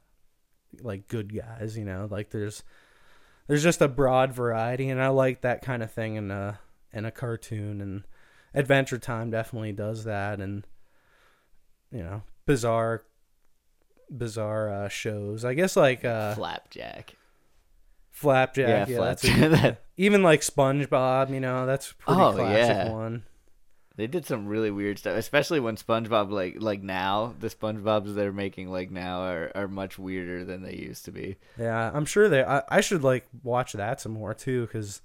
[0.81, 2.07] like good guys, you know?
[2.09, 2.63] Like there's
[3.47, 6.59] there's just a broad variety and I like that kind of thing in a
[6.95, 8.03] in a cartoon, and
[8.53, 10.65] Adventure Time definitely does that, and
[11.91, 13.03] you know, bizarre,
[14.09, 15.45] bizarre uh, shows.
[15.45, 17.15] I guess like uh, Flapjack.
[18.09, 18.87] Flapjack.
[18.87, 19.81] Yeah, Yeah, Flapjack.
[19.97, 21.29] even like SpongeBob.
[21.31, 22.91] You know, that's a pretty Oh, classic yeah.
[22.91, 23.23] one.
[23.97, 28.33] They did some really weird stuff, especially when SpongeBob like like now the SpongeBob's they're
[28.33, 31.37] making like now are, are much weirder than they used to be.
[31.57, 32.43] Yeah, I'm sure they.
[32.43, 35.01] I, I should like watch that some more too, because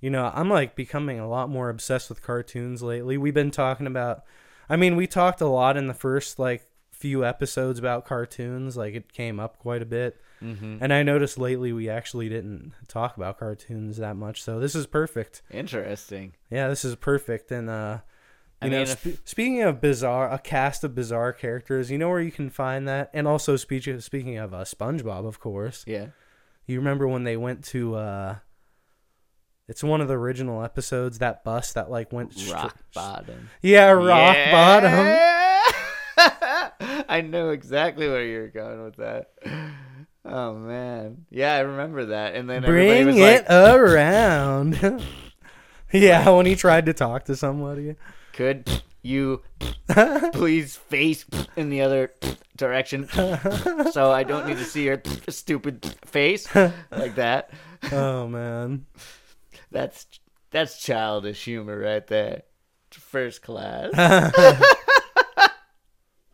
[0.00, 3.18] you know I'm like becoming a lot more obsessed with cartoons lately.
[3.18, 4.24] We've been talking about.
[4.66, 8.78] I mean, we talked a lot in the first like few episodes about cartoons.
[8.78, 10.78] Like it came up quite a bit, Mm-hmm.
[10.80, 14.42] and I noticed lately we actually didn't talk about cartoons that much.
[14.42, 15.42] So this is perfect.
[15.50, 16.34] Interesting.
[16.50, 17.50] Yeah, this is perfect.
[17.52, 17.98] And uh,
[18.60, 21.90] I you know, mean, spe- if- speaking of bizarre, a cast of bizarre characters.
[21.90, 25.38] You know where you can find that, and also speaking speaking of uh, SpongeBob, of
[25.40, 25.84] course.
[25.86, 26.06] Yeah.
[26.66, 28.36] You remember when they went to uh
[29.68, 33.48] it's one of the original episodes, that bus that like went str- Rock bottom.
[33.62, 34.90] Yeah, rock bottom.
[34.90, 35.28] bottom.
[37.08, 39.30] I know exactly where you're going with that.
[40.24, 42.34] Oh man, yeah, I remember that.
[42.34, 45.02] And then Bring was it like, around.
[45.92, 47.96] yeah, when he tried to talk to somebody.
[48.32, 49.42] "Could you
[50.32, 51.24] please face
[51.56, 52.12] in the other
[52.56, 53.08] direction,
[53.90, 57.50] so I don't need to see your stupid face like that."
[57.90, 58.86] Oh man.
[59.72, 60.06] That's
[60.50, 62.42] that's childish humor right there.
[62.90, 63.90] First class.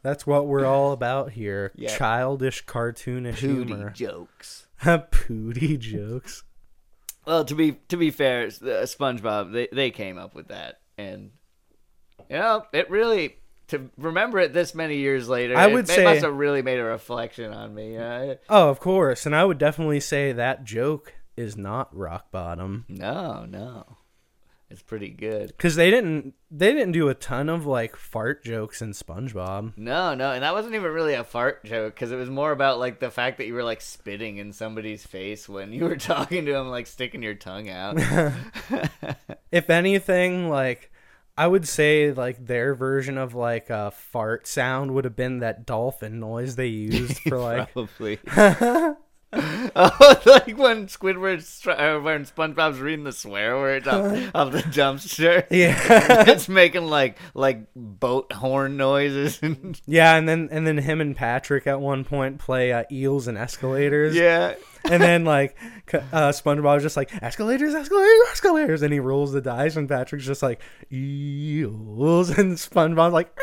[0.03, 1.73] That's what we're all about here.
[1.77, 1.97] Yeah.
[1.97, 3.91] Childish cartoonish Pooty humor.
[3.95, 4.67] jokes.
[4.83, 6.45] Pooty jokes.
[7.27, 11.31] Well, to be to be fair, uh, SpongeBob they they came up with that, and
[12.31, 13.37] you know it really
[13.69, 15.57] to remember it this many years later.
[15.57, 17.93] I would it, say- must have really made a reflection on me.
[17.93, 18.37] You know?
[18.49, 19.27] Oh, of course.
[19.27, 22.87] And I would definitely say that joke is not rock bottom.
[22.89, 23.98] No, no,
[24.71, 25.57] it's pretty good.
[25.59, 29.73] Cause they didn't they didn't do a ton of like fart jokes in SpongeBob.
[29.77, 32.79] No, no, and that wasn't even really a fart joke because it was more about
[32.79, 36.45] like the fact that you were like spitting in somebody's face when you were talking
[36.47, 37.99] to them, like sticking your tongue out.
[39.51, 40.91] If anything, like
[41.37, 45.65] I would say like their version of like a fart sound would have been that
[45.65, 48.19] dolphin noise they used for like Probably.
[49.33, 55.45] oh, like when Squidward's uh, when SpongeBob's reading the swear words off, off the dumpster.
[55.51, 56.25] Yeah.
[56.29, 59.39] it's making like like boat horn noises.
[59.85, 63.37] Yeah, and then and then him and Patrick at one point play uh, eels and
[63.37, 64.17] escalators.
[64.17, 64.55] yeah.
[64.85, 65.57] And then like
[65.93, 70.25] uh, SpongeBob was just like escalators, escalators, escalators, and he rolls the dice, and Patrick's
[70.25, 73.37] just like eels, and SpongeBob's like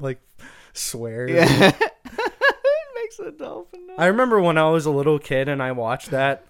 [0.00, 0.20] like
[0.74, 1.30] swears.
[1.30, 1.72] Yeah.
[3.18, 3.96] Makes a dolphin noise.
[3.98, 6.44] I remember when I was a little kid and I watched that.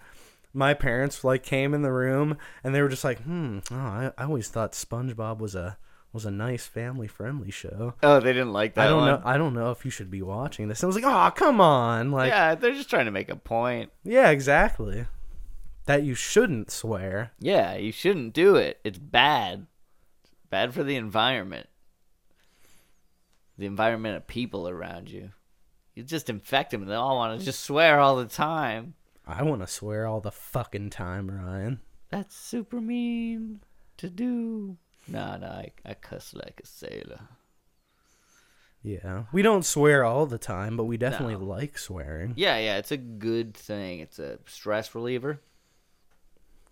[0.53, 4.12] My parents like came in the room and they were just like, "Hmm, oh, I,
[4.16, 5.77] I always thought SpongeBob was a
[6.12, 7.94] was a nice family friendly show.
[8.03, 9.09] Oh, they didn't like that I don't one.
[9.09, 9.22] know.
[9.24, 12.12] I don't know if you should be watching this." I was like, "Oh, come on!"
[12.12, 12.50] Like, yeah.
[12.50, 13.90] yeah, they're just trying to make a point.
[14.05, 15.07] Yeah, exactly.
[15.87, 17.33] That you shouldn't swear.
[17.40, 18.81] Yeah, you shouldn't do it.
[18.85, 19.66] It's bad.
[20.50, 21.68] Bad for the environment.
[23.59, 25.33] The environment of people around you.
[25.94, 28.94] You just infect them and they all want to just swear all the time.
[29.26, 31.80] I want to swear all the fucking time, Ryan.
[32.11, 33.61] That's super mean
[33.98, 34.76] to do.
[35.07, 37.20] Nah, nah, I, I cuss like a sailor.
[38.83, 41.44] Yeah, we don't swear all the time, but we definitely No.
[41.44, 42.35] like swearing.
[42.37, 44.00] Yeah, yeah, it's a good thing.
[44.00, 45.40] It's a stress reliever.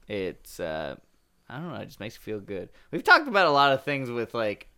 [0.08, 0.96] It's uh
[1.48, 2.68] I don't know, it just makes you feel good.
[2.90, 4.68] We've talked about a lot of things with like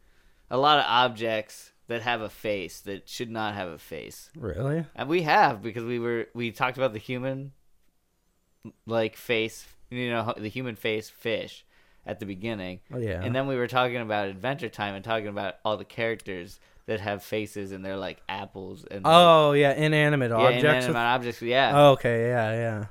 [0.51, 4.31] a lot of objects that have a face that should not have a face.
[4.37, 4.85] Really?
[4.95, 7.53] And we have because we were we talked about the human
[8.87, 11.65] like face, you know, the human face fish
[12.07, 12.81] at the beginning.
[12.93, 13.23] Oh yeah.
[13.23, 17.01] And then we were talking about Adventure Time and talking about all the characters that
[17.01, 20.63] have faces and they're like apples and oh yeah, inanimate yeah, objects.
[20.65, 21.43] inanimate with- objects.
[21.43, 22.87] Yeah, Oh, okay, yeah, yeah.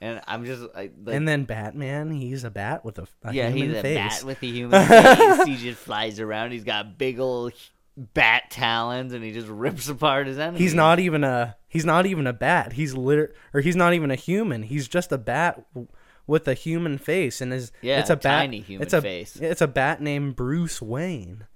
[0.00, 3.50] and I'm just like, like and then Batman, he's a bat with a, a yeah,
[3.50, 3.96] he's a face.
[3.96, 5.44] bat with a human face.
[5.44, 6.52] he just flies around.
[6.52, 7.52] He's got big old
[7.96, 10.60] bat talons, and he just rips apart his enemies.
[10.60, 12.72] he's not even a he's not even a bat.
[12.72, 14.62] He's liter or he's not even a human.
[14.62, 15.88] He's just a bat w-
[16.26, 19.36] with a human face and is Yeah, it's a bat tiny human it's a, face.
[19.36, 21.46] It's a bat named Bruce Wayne.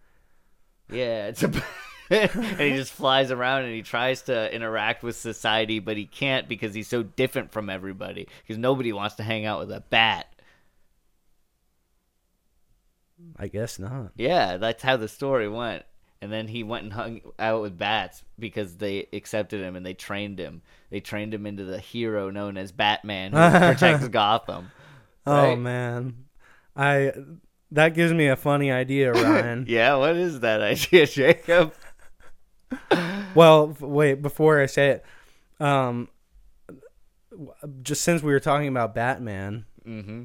[0.90, 1.50] Yeah, it's a.
[2.10, 6.48] and he just flies around and he tries to interact with society, but he can't
[6.48, 8.26] because he's so different from everybody.
[8.42, 10.26] Because nobody wants to hang out with a bat.
[13.36, 14.12] I guess not.
[14.16, 15.84] Yeah, that's how the story went.
[16.20, 19.94] And then he went and hung out with bats because they accepted him and they
[19.94, 20.62] trained him.
[20.90, 24.70] They trained him into the hero known as Batman who protects Gotham.
[25.26, 26.24] Oh man.
[26.74, 27.12] I
[27.70, 29.64] that gives me a funny idea, Ryan.
[29.68, 31.72] Yeah, what is that idea, Jacob?
[33.34, 35.04] well, wait, before I say it,
[35.62, 36.08] um,
[37.82, 40.24] just since we were talking about Batman Mm-hmm.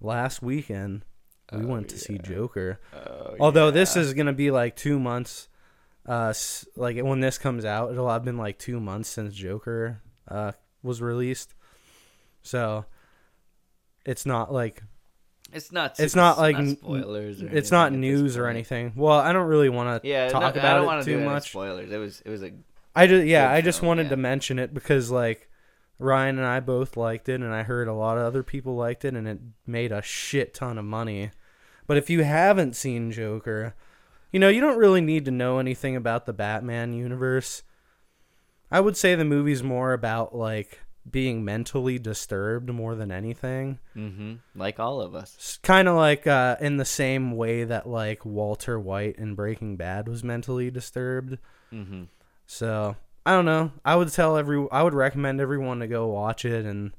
[0.00, 1.04] last weekend,
[1.52, 2.18] we Oh, went to see.
[2.18, 2.80] Joker.
[2.94, 5.48] Oh, Although this is gonna be like two months,
[6.06, 6.32] uh,
[6.76, 11.00] like when this comes out, it'll have been like two months since Joker uh was
[11.02, 11.54] released,
[12.42, 12.84] so
[14.04, 14.82] it's not like
[15.52, 15.98] it's not.
[16.00, 17.42] it's not like n- spoilers.
[17.42, 18.92] Or it's not anything at this news or anything.
[18.96, 21.50] Well, I don't really want to Yeah, talk no, about don't it too much.
[21.50, 21.90] Spoilers.
[21.90, 22.20] It was.
[22.24, 22.52] It was a.
[22.94, 24.10] I just yeah, I just film, wanted yeah.
[24.10, 25.48] to mention it because like
[25.98, 29.04] Ryan and I both liked it, and I heard a lot of other people liked
[29.04, 31.30] it, and it made a shit ton of money.
[31.86, 33.74] But if you haven't seen Joker,
[34.32, 37.62] you know you don't really need to know anything about the Batman universe.
[38.70, 43.78] I would say the movie's more about like being mentally disturbed more than anything.
[43.96, 44.34] Mm-hmm.
[44.54, 45.58] Like all of us.
[45.62, 50.08] Kind of like uh, in the same way that like Walter White in Breaking Bad
[50.08, 51.38] was mentally disturbed.
[51.72, 52.04] Mm-hmm.
[52.46, 53.72] So I don't know.
[53.84, 54.66] I would tell every.
[54.70, 56.92] I would recommend everyone to go watch it and,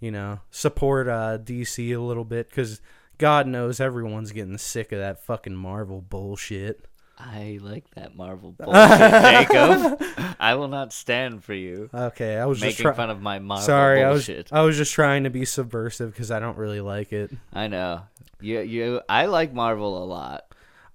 [0.00, 2.80] you know, support uh, DC a little bit because
[3.18, 6.84] God knows everyone's getting sick of that fucking Marvel bullshit.
[7.18, 10.02] I like that Marvel bullshit, Jacob.
[10.40, 12.96] I will not stand for you Okay, I was just making trying.
[12.96, 14.28] fun of my Marvel Sorry, I was.
[14.50, 18.02] I was just trying to be subversive because I don't really like it, I know.
[18.40, 19.00] You, you.
[19.08, 20.46] I like Marvel a lot.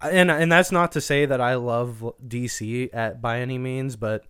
[0.01, 4.25] and and that's not to say that I love DC at by any means, but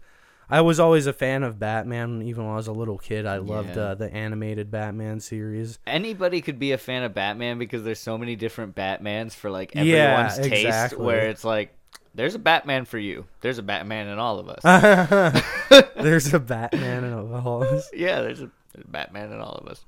[0.50, 2.22] I was always a fan of Batman.
[2.22, 3.82] Even when I was a little kid, I loved Yeah.
[3.84, 5.78] uh, the animated Batman series.
[5.86, 9.76] Anybody could be a fan of Batman because there's so many different Batmans for like
[9.76, 10.66] Yeah, everyone's taste.
[10.66, 11.06] exactly.
[11.06, 11.74] Where it's like,
[12.16, 13.26] there's a Batman for you.
[13.42, 14.64] There's a Batman in all of us.
[15.96, 17.90] There's a Batman in all of us.
[17.94, 19.86] yeah, there's a, there's a Batman in all of us.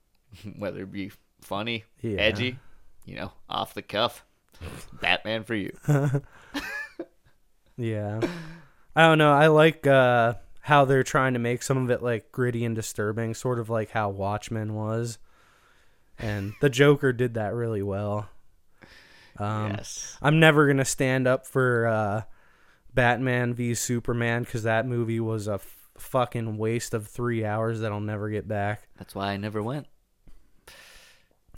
[0.56, 2.18] Whether it be funny, Yeah.
[2.20, 2.58] edgy,
[3.04, 4.24] you know, off the cuff,
[5.00, 5.70] Batman for you.
[7.76, 8.20] Yeah.
[8.98, 9.32] I don't know.
[9.32, 13.32] I like uh, how they're trying to make some of it like gritty and disturbing,
[13.32, 15.18] sort of like how Watchmen was.
[16.18, 18.28] And the Joker did that really well.
[19.38, 20.18] Um, yes.
[20.20, 22.22] I'm never going to stand up for uh,
[22.92, 27.92] Batman v Superman because that movie was a f- fucking waste of three hours that
[27.92, 28.88] I'll never get back.
[28.96, 29.86] That's why I never went.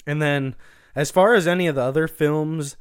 [0.06, 0.56] And then,
[0.94, 2.76] as far as any of the other films,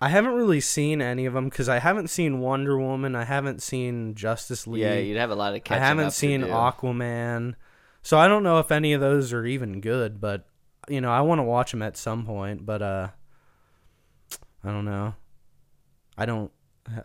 [0.00, 3.14] I haven't really seen any of them because I haven't seen Wonder Woman.
[3.14, 4.82] I haven't seen Justice League.
[4.82, 6.42] Yeah, you'd have a lot of I haven't seen.
[6.42, 7.54] Aquaman.
[8.02, 10.46] So I don't know if any of those are even good, but
[10.88, 13.08] you know, I want to watch them at some point, but uh
[14.64, 15.14] I don't know.
[16.16, 16.50] I don't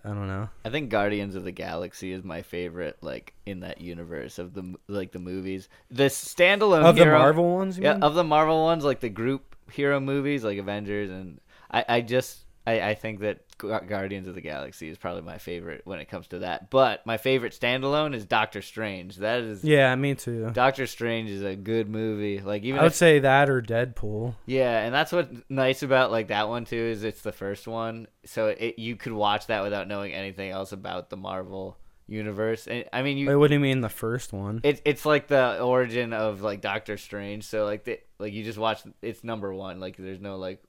[0.04, 0.50] I don't know.
[0.64, 4.76] I think Guardians of the Galaxy is my favorite, like in that universe of the
[4.88, 5.70] like the movies.
[5.92, 8.04] The standalone Of the Marvel ones, yeah, mean?
[8.04, 12.45] of the Marvel ones, like the group hero movies, like Avengers, and I, I just,
[12.68, 16.28] I, I think that Guardians of the Galaxy is probably my favorite when it comes
[16.28, 16.70] to that.
[16.70, 19.18] But my favorite standalone is Doctor Strange.
[19.18, 20.50] That is, yeah, me too.
[20.52, 22.40] Doctor Strange is a good movie.
[22.40, 24.36] Like even I would if, say that or Deadpool.
[24.46, 28.08] yeah, and that's what's nice about like that one too is it's the first one,
[28.26, 32.68] so it you could watch that without knowing anything else about the Marvel universe.
[32.68, 34.62] And I mean, you Wait, what do you mean the first one?
[34.64, 37.46] it, it's like the origin of like Doctor Strange.
[37.46, 39.80] So like the like you just watch it's number one.
[39.80, 40.64] Like there's no like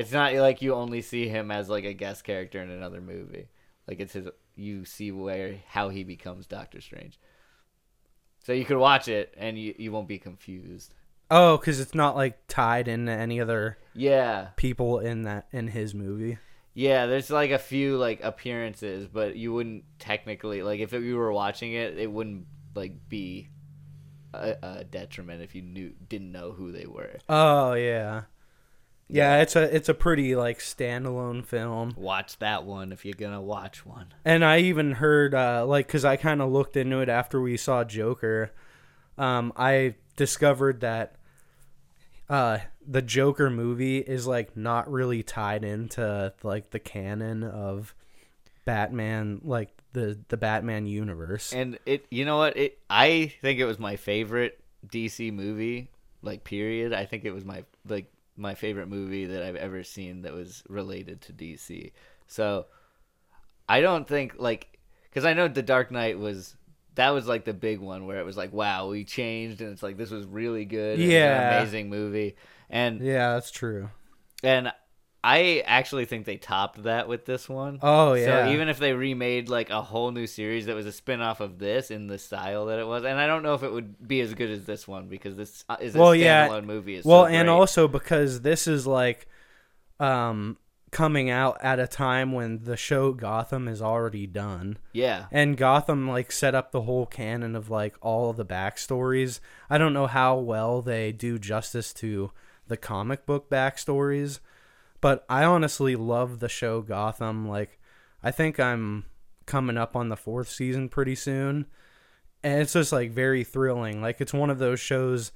[0.00, 3.48] it's not like you only see him as like a guest character in another movie.
[3.86, 7.18] Like it's his you see where how he becomes Doctor Strange.
[8.44, 10.94] So you could watch it and you, you won't be confused.
[11.30, 14.48] Oh, because it's not like tied into any other Yeah.
[14.56, 16.38] people in that in his movie.
[16.72, 21.32] Yeah, there's like a few like appearances, but you wouldn't technically like if you were
[21.32, 23.48] watching it, it wouldn't like be
[24.32, 27.18] a, a detriment if you knew didn't know who they were.
[27.28, 28.22] Oh yeah.
[29.12, 31.94] Yeah, it's a it's a pretty like standalone film.
[31.96, 34.06] Watch that one if you're gonna watch one.
[34.24, 37.56] And I even heard uh like cuz I kind of looked into it after we
[37.56, 38.52] saw Joker.
[39.18, 41.16] Um I discovered that
[42.28, 47.94] uh the Joker movie is like not really tied into like the canon of
[48.64, 51.52] Batman like the the Batman universe.
[51.52, 52.56] And it, you know what?
[52.56, 55.90] It, I think it was my favorite DC movie,
[56.22, 56.92] like period.
[56.92, 60.62] I think it was my like my favorite movie that I've ever seen that was
[60.68, 61.92] related to DC.
[62.26, 62.66] So
[63.68, 64.78] I don't think like
[65.08, 66.56] because I know The Dark Knight was
[66.94, 69.82] that was like the big one where it was like wow we changed and it's
[69.82, 70.98] like this was really good.
[70.98, 71.58] Yeah.
[71.60, 72.36] amazing movie
[72.68, 73.90] and yeah, that's true.
[74.42, 74.72] and
[75.22, 77.78] I actually think they topped that with this one.
[77.82, 78.46] Oh yeah.
[78.46, 81.58] So even if they remade like a whole new series that was a spin-off of
[81.58, 84.20] this in the style that it was, and I don't know if it would be
[84.22, 86.60] as good as this one because this uh, is a Well, standalone yeah.
[86.62, 86.94] movie.
[86.94, 89.26] Is well, so and also because this is like
[89.98, 90.56] um
[90.90, 94.76] coming out at a time when the show Gotham is already done.
[94.92, 99.38] yeah, And Gotham like set up the whole canon of like all of the backstories.
[99.68, 102.32] I don't know how well they do justice to
[102.66, 104.40] the comic book backstories,
[105.00, 107.48] but I honestly love the show Gotham.
[107.48, 107.78] Like
[108.22, 109.04] I think I'm
[109.46, 111.66] coming up on the fourth season pretty soon.
[112.42, 114.00] And it's just like very thrilling.
[114.00, 115.32] Like it's one of those shows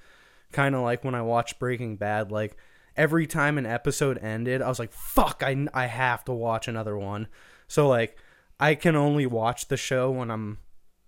[0.52, 2.56] kind of like when I watched Breaking Bad like
[2.96, 6.96] every time an episode ended, I was like, "Fuck, I I have to watch another
[6.96, 7.28] one."
[7.68, 8.16] So like
[8.60, 10.58] I can only watch the show when I'm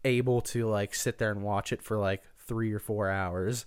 [0.04, 3.66] able to like sit there and watch it for like 3 or 4 hours.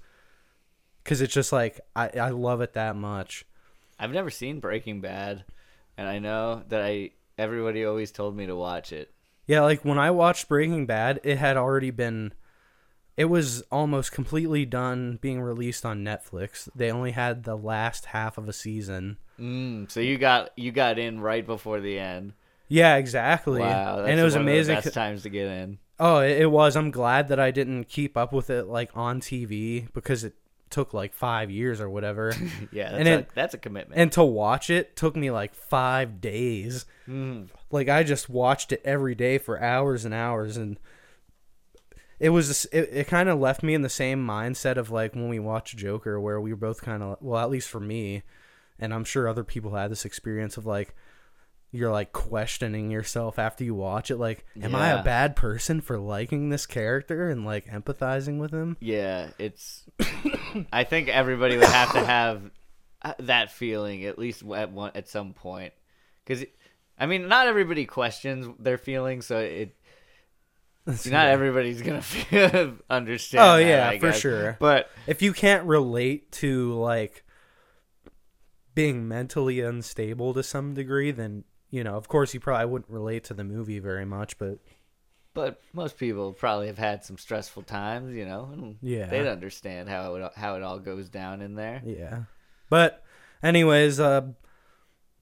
[1.03, 3.45] Cuz it's just like I I love it that much.
[3.99, 5.43] I've never seen Breaking Bad,
[5.97, 9.11] and I know that I everybody always told me to watch it.
[9.45, 12.33] Yeah, like when I watched Breaking Bad, it had already been
[13.19, 16.69] it was almost completely done being released on Netflix.
[16.73, 19.17] They only had the last half of a season.
[19.37, 22.31] Mm, so you got you got in right before the end.
[22.69, 23.59] Yeah, exactly.
[23.59, 24.77] Wow, that's and it was one amazing.
[24.77, 25.79] Of the best times to get in.
[25.99, 26.77] Oh, it, it was.
[26.77, 30.35] I'm glad that I didn't keep up with it like on TV because it
[30.69, 32.33] took like 5 years or whatever.
[32.71, 33.99] Yeah, that's, And a, that's a commitment.
[33.99, 36.85] and to watch it took me like 5 days.
[37.07, 37.49] Mm.
[37.71, 40.77] like I just watched it every day for hours and hours and
[42.19, 45.29] it was it, it kind of left me in the same mindset of like when
[45.29, 48.23] we watched Joker where we were both kind of well at least for me
[48.77, 50.93] and I'm sure other people had this experience of like
[51.71, 55.01] you're like questioning yourself after you watch it like am I Yeah.
[55.01, 59.83] a bad person for liking this character and like empathizing with him Yeah, it's.
[60.73, 62.41] I think everybody would have to have
[63.03, 65.73] uh, that feeling at least at one at some point,
[66.25, 66.43] because
[66.97, 69.75] I mean, not everybody questions their feelings, so it.
[71.05, 73.43] Not everybody's gonna feel, understand.
[73.43, 74.57] Oh, that, yeah, I for sure.
[74.59, 77.23] But if you can't relate to like
[78.75, 83.23] being mentally unstable to some degree then you know of course you probably wouldn't relate
[83.25, 84.57] to the movie very much but
[85.35, 88.49] but most people probably have had some stressful times, you know.
[88.51, 89.05] And Yeah.
[89.09, 91.81] they'd understand how it how it all goes down in there.
[91.85, 92.23] yeah
[92.69, 93.03] but
[93.43, 94.21] anyways uh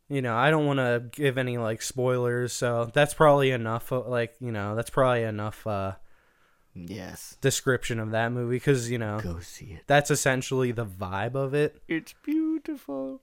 [0.09, 3.99] you know i don't want to give any like spoilers so that's probably enough uh,
[4.01, 5.91] like you know that's probably enough uh
[6.73, 9.81] Yes, description of that movie because you know go see it.
[9.87, 13.21] that's essentially the vibe of it It's beautiful.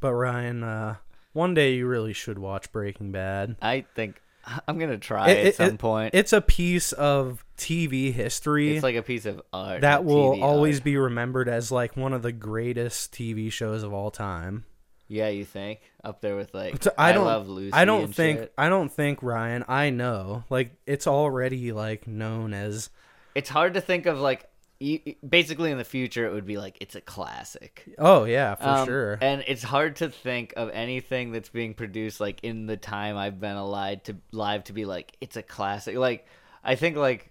[0.00, 0.96] but ryan uh
[1.32, 4.20] one day you really should watch breaking bad I think
[4.68, 6.14] I'm gonna try It- at it- some it- point.
[6.14, 10.42] it's a piece of tv history It's like a piece of art that will TV
[10.42, 10.84] always art.
[10.84, 14.64] be remembered as like one of the greatest TV shows of all time.
[15.08, 17.72] Yeah, you think up there with like I don't- love Lucy.
[17.74, 18.52] I don't think shit.
[18.56, 20.44] I don't think Ryan, I know.
[20.50, 22.88] Like it's already like known as
[23.34, 24.48] it's hard to think of like
[24.82, 27.84] you, basically in the future it would be like it's a classic.
[27.98, 29.18] Oh yeah, for Um, sure.
[29.22, 33.40] And it's hard to think of anything that's being produced like in the time I've
[33.40, 35.96] been alive to live to be like it's a classic.
[35.96, 36.26] Like
[36.64, 37.30] I think like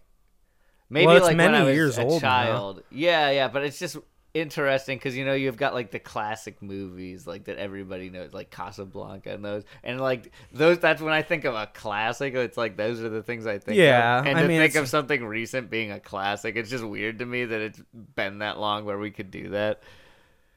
[0.89, 2.20] maybe Well, it's like when I was a now.
[2.20, 2.84] child.
[2.89, 3.97] Yeah, yeah, but it's just
[4.34, 8.49] interesting because you know you've got like the classic movies like that everybody knows like
[8.49, 12.77] Casablanca and those and like those that's when I think of a classic it's like
[12.77, 14.27] those are the things I think Yeah, of.
[14.27, 17.19] and I to mean, think it's- of something recent being a classic it's just weird
[17.19, 17.82] to me that it's
[18.15, 19.82] been that long where we could do that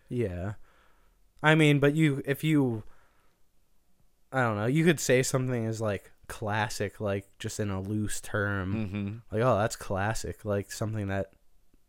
[0.09, 0.53] yeah.
[1.43, 2.85] I mean, but you if you
[4.33, 8.20] I don't know, you could say something is like classic like just in a loose
[8.20, 8.75] term.
[8.75, 9.37] mm-hmm.
[9.37, 11.33] Like, oh, that's classic, like something that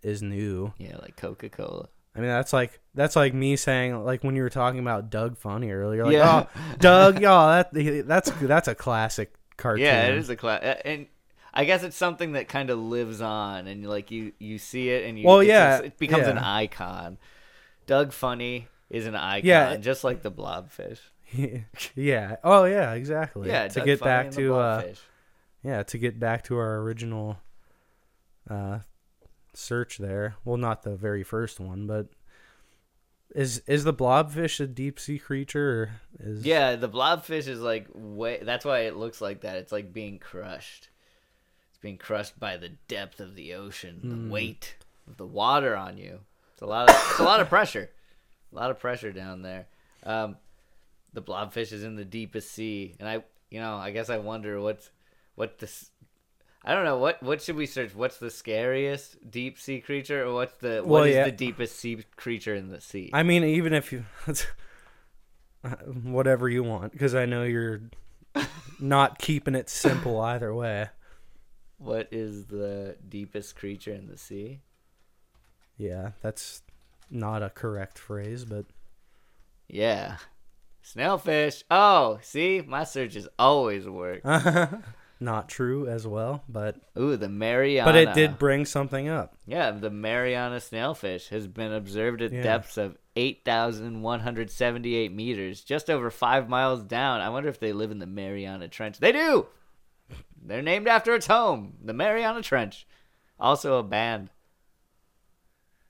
[0.06, 0.72] is new.
[0.78, 1.88] yeah like Coca-Cola
[2.18, 5.38] I mean, that's like that's like me saying like when you were talking about Doug
[5.38, 6.06] Funnie earlier.
[6.06, 6.46] Like, Yeah.
[6.48, 9.84] oh, Doug, y'all, that that's that's a classic cartoon.
[9.84, 11.08] Yeah, it is a class, and
[11.54, 15.04] I guess it's something that kind of lives on, and like you you see it,
[15.10, 17.18] and you Well, yeah, it's- it becomes an icon.
[17.86, 19.76] Doug Funnie is an icon, Yeah.
[19.76, 21.00] just like the blobfish.
[21.96, 22.38] yeah.
[22.46, 23.50] Oh yeah, exactly.
[23.50, 24.84] Yeah, To Doug get Funnie back to uh,
[25.64, 27.38] yeah, to get back to our original
[28.50, 28.80] uh
[29.58, 30.36] search there.
[30.44, 32.08] Well, not the very first one, but
[33.34, 35.70] is is the blobfish a deep sea creature?
[35.72, 38.40] Or is yeah, the blobfish is like way.
[38.42, 39.58] That's why it looks like that.
[39.58, 40.90] It's like being crushed.
[41.70, 44.76] It's being crushed by the depth of the ocean, the weight
[45.08, 46.20] of the water on you.
[46.54, 47.90] It's a lot of it's a lot of pressure,
[48.52, 49.68] a lot of pressure down there.
[50.04, 50.38] Um,
[51.12, 54.62] the blobfish is in the deepest sea, and I, you know, I guess I wonder
[54.62, 54.90] what's
[55.36, 55.90] what this.
[56.68, 57.94] I don't know what what should we search?
[57.94, 61.26] What's the scariest deep sea creature, or what's the Well, what is yeah.
[61.26, 63.12] the deepest sea creature in the sea?
[63.14, 64.06] I mean, even if you,
[66.04, 67.82] whatever you want, because I know you're
[68.80, 70.90] not keeping it simple either way.
[71.78, 74.62] What is the deepest creature in the sea?
[75.78, 76.64] Yeah, that's
[77.12, 78.66] not a correct phrase, but
[79.68, 80.18] Yeah.
[80.84, 81.64] Snailfish.
[81.70, 82.62] Oh, see?
[82.66, 84.22] My searches always work.
[85.20, 86.44] not true as well.
[86.50, 87.86] But Ooh, the Mariana.
[87.90, 89.36] but it did bring something up.
[89.48, 92.44] Yeah, the Mariana snailfish has been observed at Yeah.
[92.44, 97.22] depths of 8,178 meters, just over five miles down.
[97.22, 99.00] I wonder if they live in the Mariana Trench.
[99.00, 99.48] They do!
[100.42, 102.86] They're named after its home, the Mariana Trench.
[103.40, 104.30] Also a band.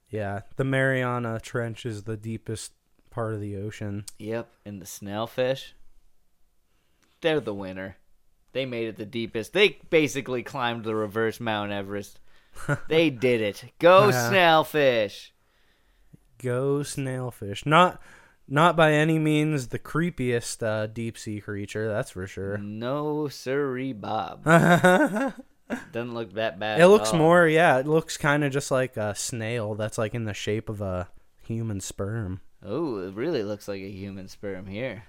[0.10, 2.72] Yeah, the Mariana Trench is the deepest
[3.10, 4.06] part of the ocean.
[4.20, 5.74] Yep, and the snailfish,
[7.22, 7.98] they're the winner.
[8.56, 9.52] They made it the deepest.
[9.52, 12.22] They basically climbed the reverse Mount Everest.
[12.88, 13.66] they did it.
[13.80, 14.32] Go Yeah.
[14.32, 15.32] snailfish.
[16.42, 17.66] Go snailfish.
[17.66, 18.02] Not
[18.48, 22.58] not by any means the creepiest uh, deep sea creature, that's for sure.
[22.58, 24.44] No siree, Bob.
[24.46, 25.34] it
[25.92, 26.80] Doesn't look that bad.
[26.80, 27.18] at looks all.
[27.20, 30.70] more, yeah, it looks kind of just like a snail that's like in the shape
[30.70, 31.10] of a
[31.44, 32.40] human sperm.
[32.64, 35.04] Oh, it really looks like a human sperm here.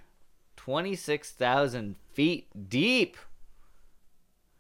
[0.57, 3.17] 26,000 feet deep.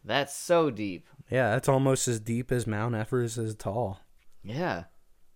[0.06, 1.08] That's so deep.
[1.30, 4.00] Yeah, that's almost as deep as Mount Everest is tall.
[4.44, 4.84] Yeah.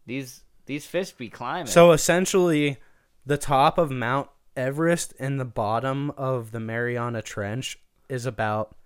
[0.07, 1.66] These these fish be climbing.
[1.66, 2.79] So essentially,
[3.27, 8.77] the top of Mount Everest and the bottom of the Mariana Trench is about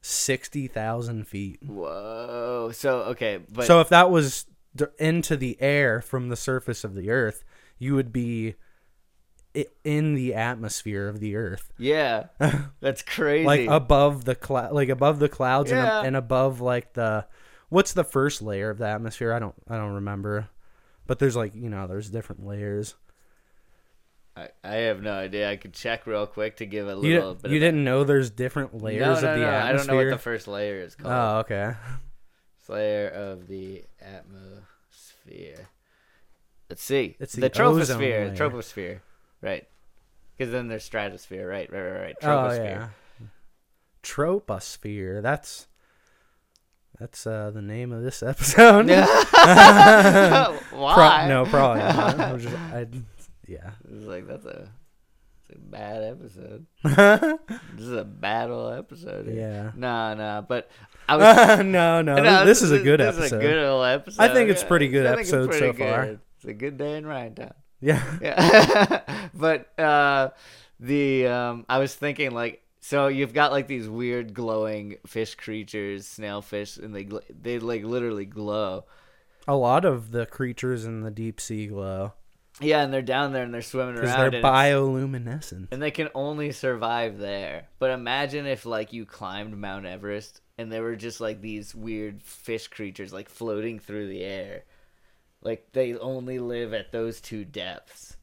[0.00, 1.58] sixty thousand feet.
[1.66, 2.70] Whoa.
[2.72, 6.94] So okay, but so if that was d- into the air from the surface of
[6.94, 7.42] the Earth,
[7.78, 8.54] you would be
[9.84, 12.26] in the atmosphere of the Earth, yeah.
[12.80, 13.46] That's crazy.
[13.46, 15.98] like above the cloud, like above the clouds Yeah.
[15.98, 17.26] and, and above like the
[17.68, 19.32] what's the first layer of the atmosphere?
[19.32, 20.48] I don't I don't remember,
[21.06, 22.94] but there's like you know there's different layers.
[24.36, 25.50] I, I have no idea.
[25.50, 28.28] I could check real quick to give a little You, bit you didn't know there's
[28.30, 29.48] different layers no, no, of the no.
[29.48, 29.76] I atmosphere.
[29.76, 31.14] don't know what the first layer is called.
[31.14, 31.72] oh, okay.
[32.68, 35.68] Layer of the atmosphere.
[36.68, 37.16] Let's see.
[37.20, 37.98] It's the, the troposphere.
[37.98, 38.34] layer.
[38.36, 39.00] Troposphere.
[39.46, 39.66] Right.
[40.36, 41.48] Because then there's stratosphere.
[41.48, 42.16] Right, right, right, right.
[42.22, 42.64] Oh Troposphere.
[42.64, 42.88] yeah.
[44.02, 45.22] Troposphere.
[45.22, 45.68] That's
[46.98, 48.88] that's uh, the name of this episode.
[48.90, 50.58] Why?
[50.72, 52.20] Pro- no, probably not.
[52.20, 52.86] I'm just, I,
[53.46, 53.70] yeah.
[53.88, 54.68] It's like that's a,
[55.48, 56.66] it's a bad episode.
[56.82, 59.26] This is a battle episode.
[59.26, 59.36] here.
[59.36, 59.70] yeah.
[59.76, 60.40] Nah, nah.
[60.40, 60.70] But
[61.08, 61.58] I was.
[61.64, 63.24] no, no, no, This is a good this episode.
[63.24, 64.22] Is a good little episode.
[64.22, 66.02] I think it's pretty good I think it's episode pretty so far.
[66.36, 67.52] It's a good day in Ryantown.
[67.80, 68.02] Yeah.
[68.22, 69.28] Yeah.
[69.34, 70.30] but uh
[70.80, 76.06] the um I was thinking like so you've got like these weird glowing fish creatures,
[76.06, 78.84] snailfish and they gl- they like literally glow.
[79.48, 82.12] A lot of the creatures in the deep sea glow
[82.60, 85.68] Yeah, and they're down there and they're swimming because around they're bioluminescent.
[85.72, 87.68] and they can only survive there.
[87.78, 92.22] But imagine if like you climbed Mount Everest and there were just like these weird
[92.22, 94.64] fish creatures like floating through the air.
[95.46, 98.16] Like they only live at those two depths.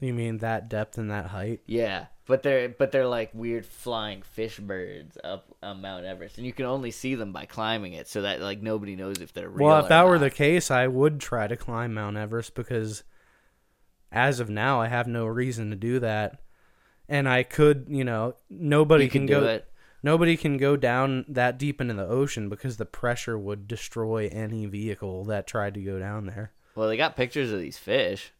[0.00, 1.60] You mean that depth and that height?
[1.66, 6.46] Yeah, but they're but they're like weird flying fish birds up on Mount Everest, and
[6.46, 9.50] you can only see them by climbing it, so that like nobody knows if they're
[9.50, 9.66] real.
[9.66, 13.04] Well, if that were the case, I would try to climb Mount Everest because
[14.10, 16.40] as of now, I have no reason to do that.
[17.06, 19.68] And I could, you know, nobody you can can do go it.
[20.02, 24.66] Nobody can go down that deep into the ocean because the pressure would destroy any
[24.66, 26.52] vehicle that tried to go down there.
[26.74, 28.32] Well, they got pictures of these fish.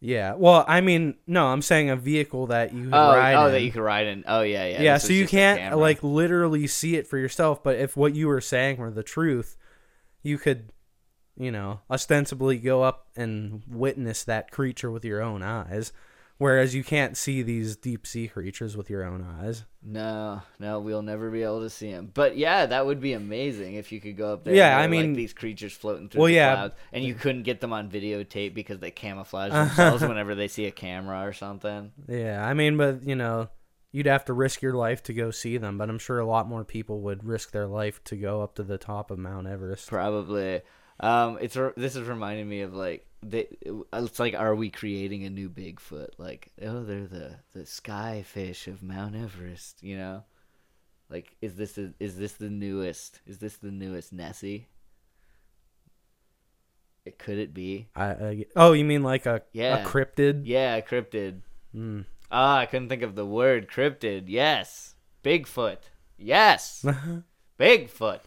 [0.00, 0.34] Yeah.
[0.34, 3.46] Well, I mean, no, I'm saying a vehicle that you could Oh, oh ride oh,
[3.46, 3.52] in.
[3.52, 4.24] that you could ride in.
[4.26, 4.82] Oh, yeah, yeah.
[4.82, 8.26] yeah, this so you can't like literally see it for yourself, but if what you
[8.26, 9.56] were saying were the truth,
[10.22, 10.70] you could,
[11.36, 15.92] you know, ostensibly go up and witness that creature with your own eyes,
[16.42, 19.64] whereas you can't see these deep sea creatures with your own eyes.
[19.82, 22.10] No, no, we'll never be able to see them.
[22.12, 24.54] But yeah, that would be amazing if you could go up there.
[24.54, 26.54] Yeah, and I were, like, mean- these creatures floating through Well, the yeah.
[26.54, 30.66] clouds, and you couldn't get them on videotape because they camouflage themselves whenever they see
[30.66, 31.92] a camera or something.
[32.08, 33.48] Yeah, I mean, but you know,
[33.92, 36.48] you'd have to risk your life to go see them, but I'm sure a lot
[36.48, 39.88] more people would risk their life to go up to the top of Mount Everest.
[39.88, 40.62] Probably.
[41.00, 43.48] Um, it's this is reminding me of like they,
[43.92, 46.10] it's like are we creating a new Bigfoot?
[46.18, 50.24] Like oh they're the the sky fish of Mount Everest, you know?
[51.08, 53.20] Like is this the, is this the newest?
[53.26, 54.68] Is this the newest Nessie?
[57.04, 57.88] It could it be?
[57.96, 59.78] I, oh, you mean like a Yeah.
[59.78, 60.42] a cryptid?
[60.44, 61.40] Yeah, cryptid.
[61.74, 62.04] Mm.
[62.30, 64.24] Ah, I couldn't think of the word cryptid.
[64.28, 64.94] Yes.
[65.24, 65.78] Bigfoot.
[66.16, 66.84] Yes.
[67.58, 68.20] Bigfoot.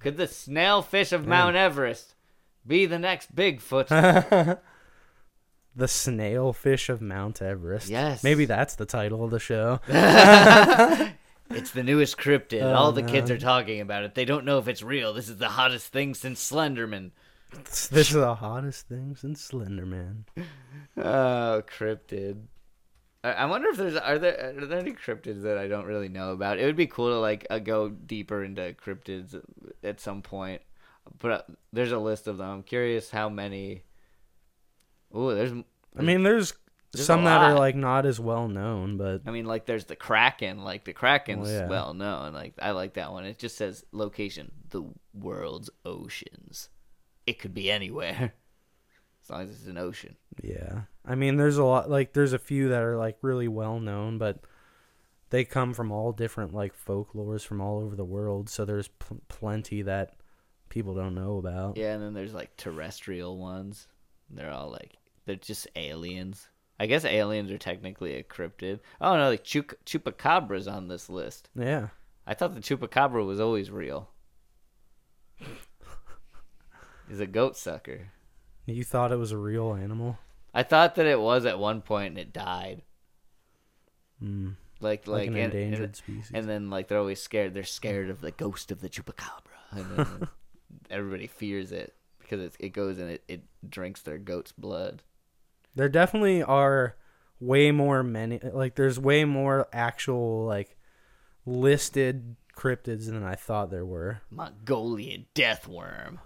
[0.00, 2.14] Could the snail fish of Mount Everest
[2.66, 3.88] be the next Bigfoot?
[5.76, 7.88] the snail fish of Mount Everest.
[7.88, 8.22] Yes.
[8.22, 9.80] Maybe that's the title of the show.
[11.50, 12.62] It's the newest cryptid.
[12.62, 14.14] Oh, All the kids are talking about it.
[14.14, 15.12] They don't know if it's real.
[15.12, 17.12] This is the hottest thing since Slenderman.
[17.52, 20.24] this is the hottest thing since Slenderman.
[20.96, 22.42] Oh, cryptid.
[23.32, 26.32] I wonder if there's are there are there any cryptids that I don't really know
[26.32, 26.58] about.
[26.58, 29.34] It would be cool to like uh, go deeper into cryptids
[29.82, 30.62] at some point.
[31.18, 32.48] But uh, there's a list of them.
[32.48, 33.82] I'm curious how many.
[35.16, 35.52] Ooh, there's.
[35.96, 36.52] I mean, there's,
[36.92, 39.96] There's some that are like not as well known, but I mean, like there's the
[39.96, 40.62] Kraken.
[40.62, 41.68] Like the Kraken's Well, yeah.
[41.68, 42.34] well known.
[42.34, 43.24] Like I like that one.
[43.24, 44.82] It just says location: the
[45.14, 46.68] world's oceans.
[47.26, 48.34] It could be anywhere,
[49.24, 50.16] as long as it's an ocean.
[50.42, 50.82] yeah.
[51.06, 54.18] I mean, there's a lot like there's a few that are like really well known,
[54.18, 54.40] but
[55.30, 58.48] they come from all different like folklores from all over the world.
[58.48, 60.16] So there's pl- plenty that
[60.68, 61.76] people don't know about.
[61.76, 63.86] Yeah, and then there's like terrestrial ones.
[64.30, 66.48] They're all like they're just aliens.
[66.78, 68.80] I guess aliens are technically a cryptid.
[69.00, 71.48] Oh no, like chup- chupacabra's on this list.
[71.54, 71.88] Yeah.
[72.26, 74.10] I thought the chupacabra was always real.
[77.08, 78.10] He's a goat sucker.
[78.66, 80.18] You thought it was a real animal?
[80.56, 82.82] I thought that it was at one point and it died.
[84.22, 86.30] Mm, Like like, like, an and, endangered and, species.
[86.32, 87.52] and then like they're always scared.
[87.54, 89.40] They're scared of the ghost of the chupacabra.
[89.72, 90.28] And then
[90.90, 95.02] everybody fears it because it it goes and it, it drinks their goat's blood.
[95.74, 96.96] there definitely are
[97.38, 100.76] way more many like there's way more actual like
[101.44, 104.22] listed cryptids than I thought there were.
[104.30, 106.20] Mongolian death worm.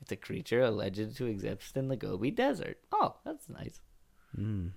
[0.00, 2.78] It's a creature alleged to exist in the Gobi Desert.
[2.92, 3.80] Oh, that's nice.
[4.38, 4.72] Mm.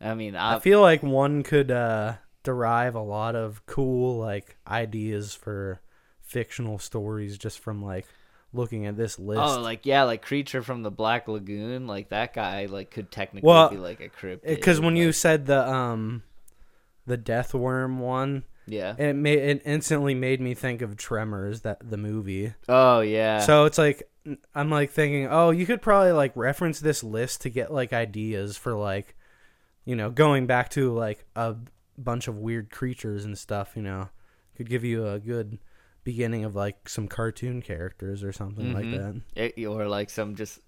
[0.00, 4.56] I mean, I I, feel like one could uh, derive a lot of cool like
[4.66, 5.80] ideas for
[6.20, 8.06] fictional stories just from like
[8.52, 9.40] looking at this list.
[9.40, 13.46] oh, like yeah, like creature from the Black Lagoon, like that guy, like could technically
[13.46, 14.42] Well, be like a cryptid.
[14.46, 16.22] because when you said the um
[17.06, 21.90] the death worm one, yeah, it made it instantly made me think of Tremors that
[21.90, 22.54] the movie.
[22.68, 24.08] oh yeah, So it's like
[24.54, 28.56] I'm like thinking, oh, you could probably like reference this list to get like ideas
[28.56, 29.16] for like,
[29.84, 31.56] you know, going back to like a
[31.98, 33.72] bunch of weird creatures and stuff.
[33.74, 34.08] You know,
[34.56, 35.58] could give you a good
[36.04, 39.22] beginning of like some cartoon characters or something like Mhm.
[39.34, 39.54] that.
[39.56, 40.60] It, or like some just.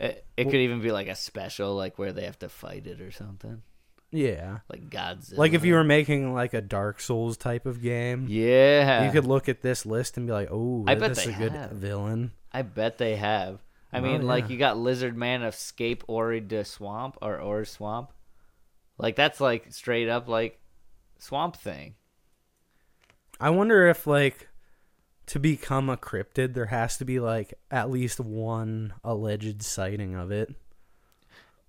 [0.00, 3.00] It, it could even be like a special, like where they have to fight it
[3.00, 3.62] or something,
[4.10, 5.36] Yeah, like Godzilla.
[5.36, 8.26] like if you were making like a Dark Souls type of game.
[8.28, 11.34] yeah, You could look at this list and be like, "Oh, I bet this is
[11.34, 11.72] a good have.
[11.72, 13.60] villain." I bet they have.
[13.92, 18.12] I Oh, mean, like you got Lizard Man escape Ori de Swamp or Ore Swamp.
[18.96, 20.58] Like that's like straight up like
[21.18, 21.94] Swamp Thing.
[23.40, 24.48] I wonder if like
[25.26, 30.30] to become a cryptid there has to be like at least one alleged sighting of
[30.30, 30.54] it.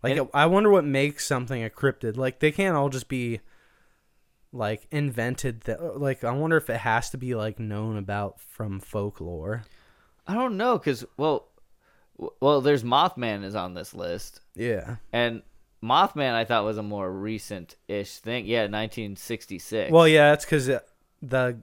[0.03, 2.15] Like And- I wonder what makes something a cryptid.
[2.17, 3.41] Like they can't all just be
[4.51, 8.79] like invented that like I wonder if it has to be like known about from
[8.79, 9.63] folklore.
[10.27, 11.49] I don't know cuz well
[12.39, 14.97] well there's Mothman is on this list Yeah.
[15.13, 15.43] and
[15.83, 18.45] Mothman I thought was a more recent-ish thing.
[18.45, 19.91] Yeah, 1966.
[19.91, 20.65] Well, yeah, that's cuz
[21.21, 21.61] the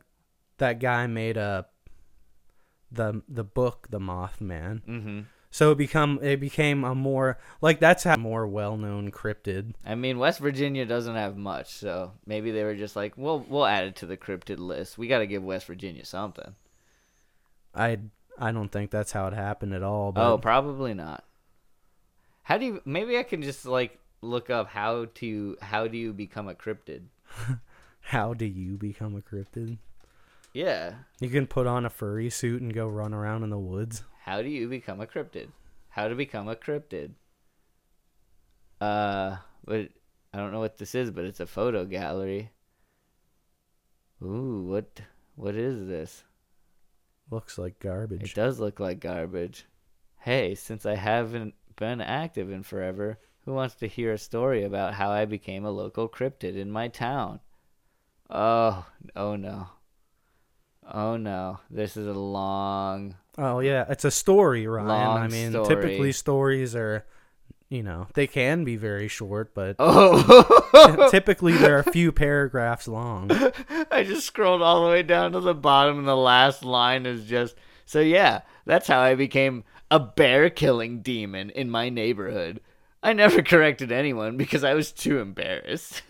[0.58, 1.66] that guy made a
[2.92, 4.82] the the book The Mothman.
[4.86, 5.24] Mhm.
[5.50, 9.74] So it become it became a more like that's how more well known cryptid.
[9.84, 13.64] I mean, West Virginia doesn't have much, so maybe they were just like, "Well, we'll
[13.64, 14.98] add it to the cryptid list.
[14.98, 16.54] We got to give West Virginia something."
[17.74, 17.98] I
[18.38, 20.12] I don't think that's how it happened at all.
[20.12, 21.24] But Oh, probably not.
[22.42, 22.82] How do you?
[22.84, 27.02] Maybe I can just like look up how to how do you become a cryptid?
[28.00, 29.78] how do you become a cryptid?
[30.52, 34.04] Yeah, You can put on a furry suit and go run around in the woods.
[34.26, 35.50] How do you become a cryptid?
[35.88, 37.12] How to become a cryptid?
[38.80, 39.90] Uh, but
[40.34, 42.50] I don't know what this is, but it's a photo gallery.
[44.20, 45.00] Ooh, what
[45.36, 46.24] what is this?
[47.30, 48.24] Looks like garbage.
[48.24, 49.66] It does look like garbage.
[50.18, 54.94] Hey, since I haven't been active in forever, who wants to hear a story about
[54.94, 57.38] how I became a local cryptid in my town?
[58.28, 59.68] Oh, oh no.
[60.92, 61.60] Oh no.
[61.70, 63.16] This is a long.
[63.38, 64.88] Oh yeah, it's a story, Ryan.
[64.88, 65.66] Long I mean, story.
[65.68, 67.04] typically stories are,
[67.68, 71.08] you know, they can be very short, but Oh!
[71.10, 73.30] typically they're a few paragraphs long.
[73.90, 77.24] I just scrolled all the way down to the bottom, and the last line is
[77.24, 77.56] just.
[77.88, 79.62] So, yeah, that's how I became
[79.92, 82.60] a bear killing demon in my neighborhood.
[83.02, 86.02] I never corrected anyone because I was too embarrassed.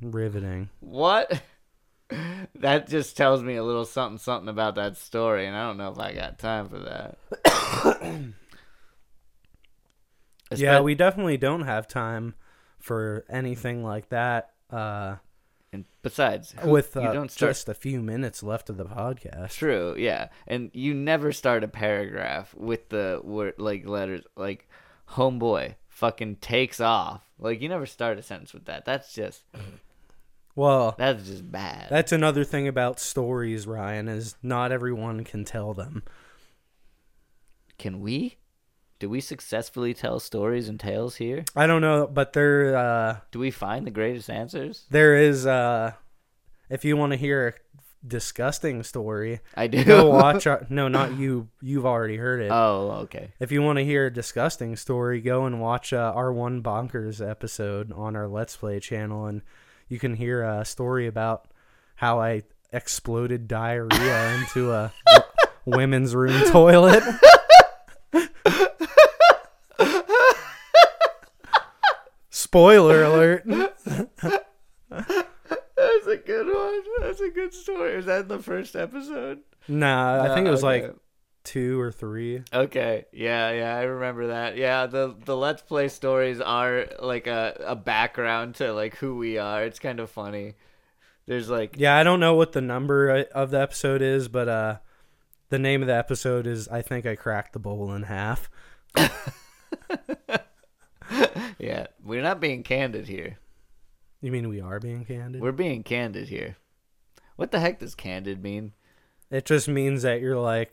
[0.00, 0.70] Riveting.
[0.80, 1.42] What?
[2.56, 5.90] That just tells me a little something something about that story, and I don't know
[5.90, 7.18] if I got time for that.
[10.54, 12.34] yeah, we definitely don't have time
[12.78, 14.50] for anything like that.
[14.70, 15.16] Uh,
[15.72, 18.84] and besides, who- with you uh, don't start just a few minutes left of the
[18.84, 19.52] podcast.
[19.56, 24.68] True, yeah, and you never start a paragraph with the word like letters like
[25.10, 27.22] homeboy fucking takes off.
[27.38, 28.84] Like you never start a sentence with that.
[28.84, 29.42] That's just
[30.56, 31.88] Well, that's just bad.
[31.90, 36.02] that's another thing about stories, Ryan, is not everyone can tell them.
[37.78, 38.36] Can we?
[39.00, 41.44] Do we successfully tell stories and tales here?
[41.56, 44.86] I don't know, but there uh, Do we find the greatest answers?
[44.90, 45.92] there is uh,
[46.70, 47.52] if you want to hear a
[48.06, 49.82] disgusting story, I do.
[49.84, 50.46] go watch.
[50.46, 51.48] Our, no, not you.
[51.60, 52.50] You've already heard it.
[52.52, 53.32] oh, okay.
[53.40, 57.26] If you want to hear a disgusting story, go and watch uh, our one bonkers
[57.28, 59.42] episode on our Let's Play channel, and
[59.88, 61.46] you can hear a story about
[61.96, 64.92] how I exploded diarrhea into a
[65.64, 67.02] women's room toilet.
[72.30, 73.42] Spoiler alert.
[73.46, 73.86] That's
[76.06, 76.82] a good one.
[77.00, 77.94] That's a good story.
[77.94, 79.40] Is that the first episode?
[79.66, 80.86] Nah, I think it was okay.
[80.86, 80.94] like
[81.44, 82.42] two or three.
[82.52, 84.56] Okay, yeah, yeah, I remember that.
[84.56, 89.38] Yeah, the the let's play stories are like a a background to like who we
[89.38, 89.62] are.
[89.62, 90.54] It's kind of funny.
[91.26, 94.48] There's like Yeah, I don't know what the number uh, of the episode is, but
[94.48, 94.78] uh,
[95.50, 98.50] the name of the episode is I think I cracked the bowl in half.
[101.58, 103.38] yeah, we're not being candid here.
[104.20, 105.42] You mean we are being candid?
[105.42, 106.56] We're being candid here.
[107.36, 108.72] What the heck does candid mean?
[109.30, 110.72] It just means that you're like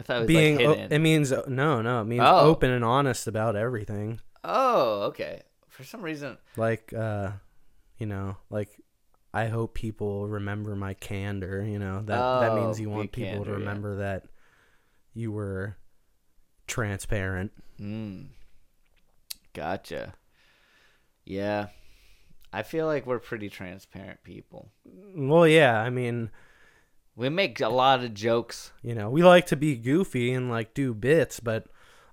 [0.00, 0.56] I thought it was being.
[0.56, 2.00] like o- it means no, no.
[2.00, 2.40] It means Oh.
[2.48, 4.20] open and honest about everything.
[4.42, 5.42] oh, okay.
[5.68, 7.32] For some reason, Like, uh,
[7.98, 8.80] you know, like
[9.32, 11.62] I hope people remember my candor.
[11.62, 13.56] You know that that means Oh, you want people candor, to yeah.
[13.58, 14.24] remember that
[15.14, 15.76] you were
[16.66, 17.52] transparent.
[17.80, 18.26] mm,
[19.54, 20.14] gotcha.
[21.24, 21.68] Yeah,
[22.52, 24.70] I feel like we're pretty transparent people.
[25.14, 25.80] Well, yeah.
[25.80, 26.30] I mean,
[27.16, 28.72] We make a lot of jokes.
[28.82, 31.66] you know, we like to be goofy and like do bits, but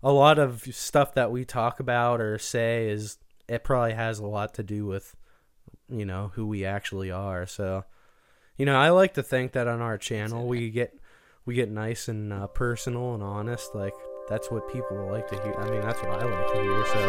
[0.04, 3.18] a lot of stuff that we talk about or say is
[3.48, 5.16] it probably has a lot to do with
[5.89, 7.45] you know who we actually are.
[7.45, 7.86] So,
[8.58, 10.93] you know, I like to think that on our channel we get
[11.45, 13.74] we get nice and uh, personal and honest.
[13.74, 13.93] Like
[14.28, 15.56] that's what people like to hear.
[15.58, 16.86] I mean, that's what I like to hear.
[16.86, 17.00] So.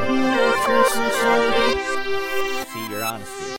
[2.72, 3.54] See your honesty.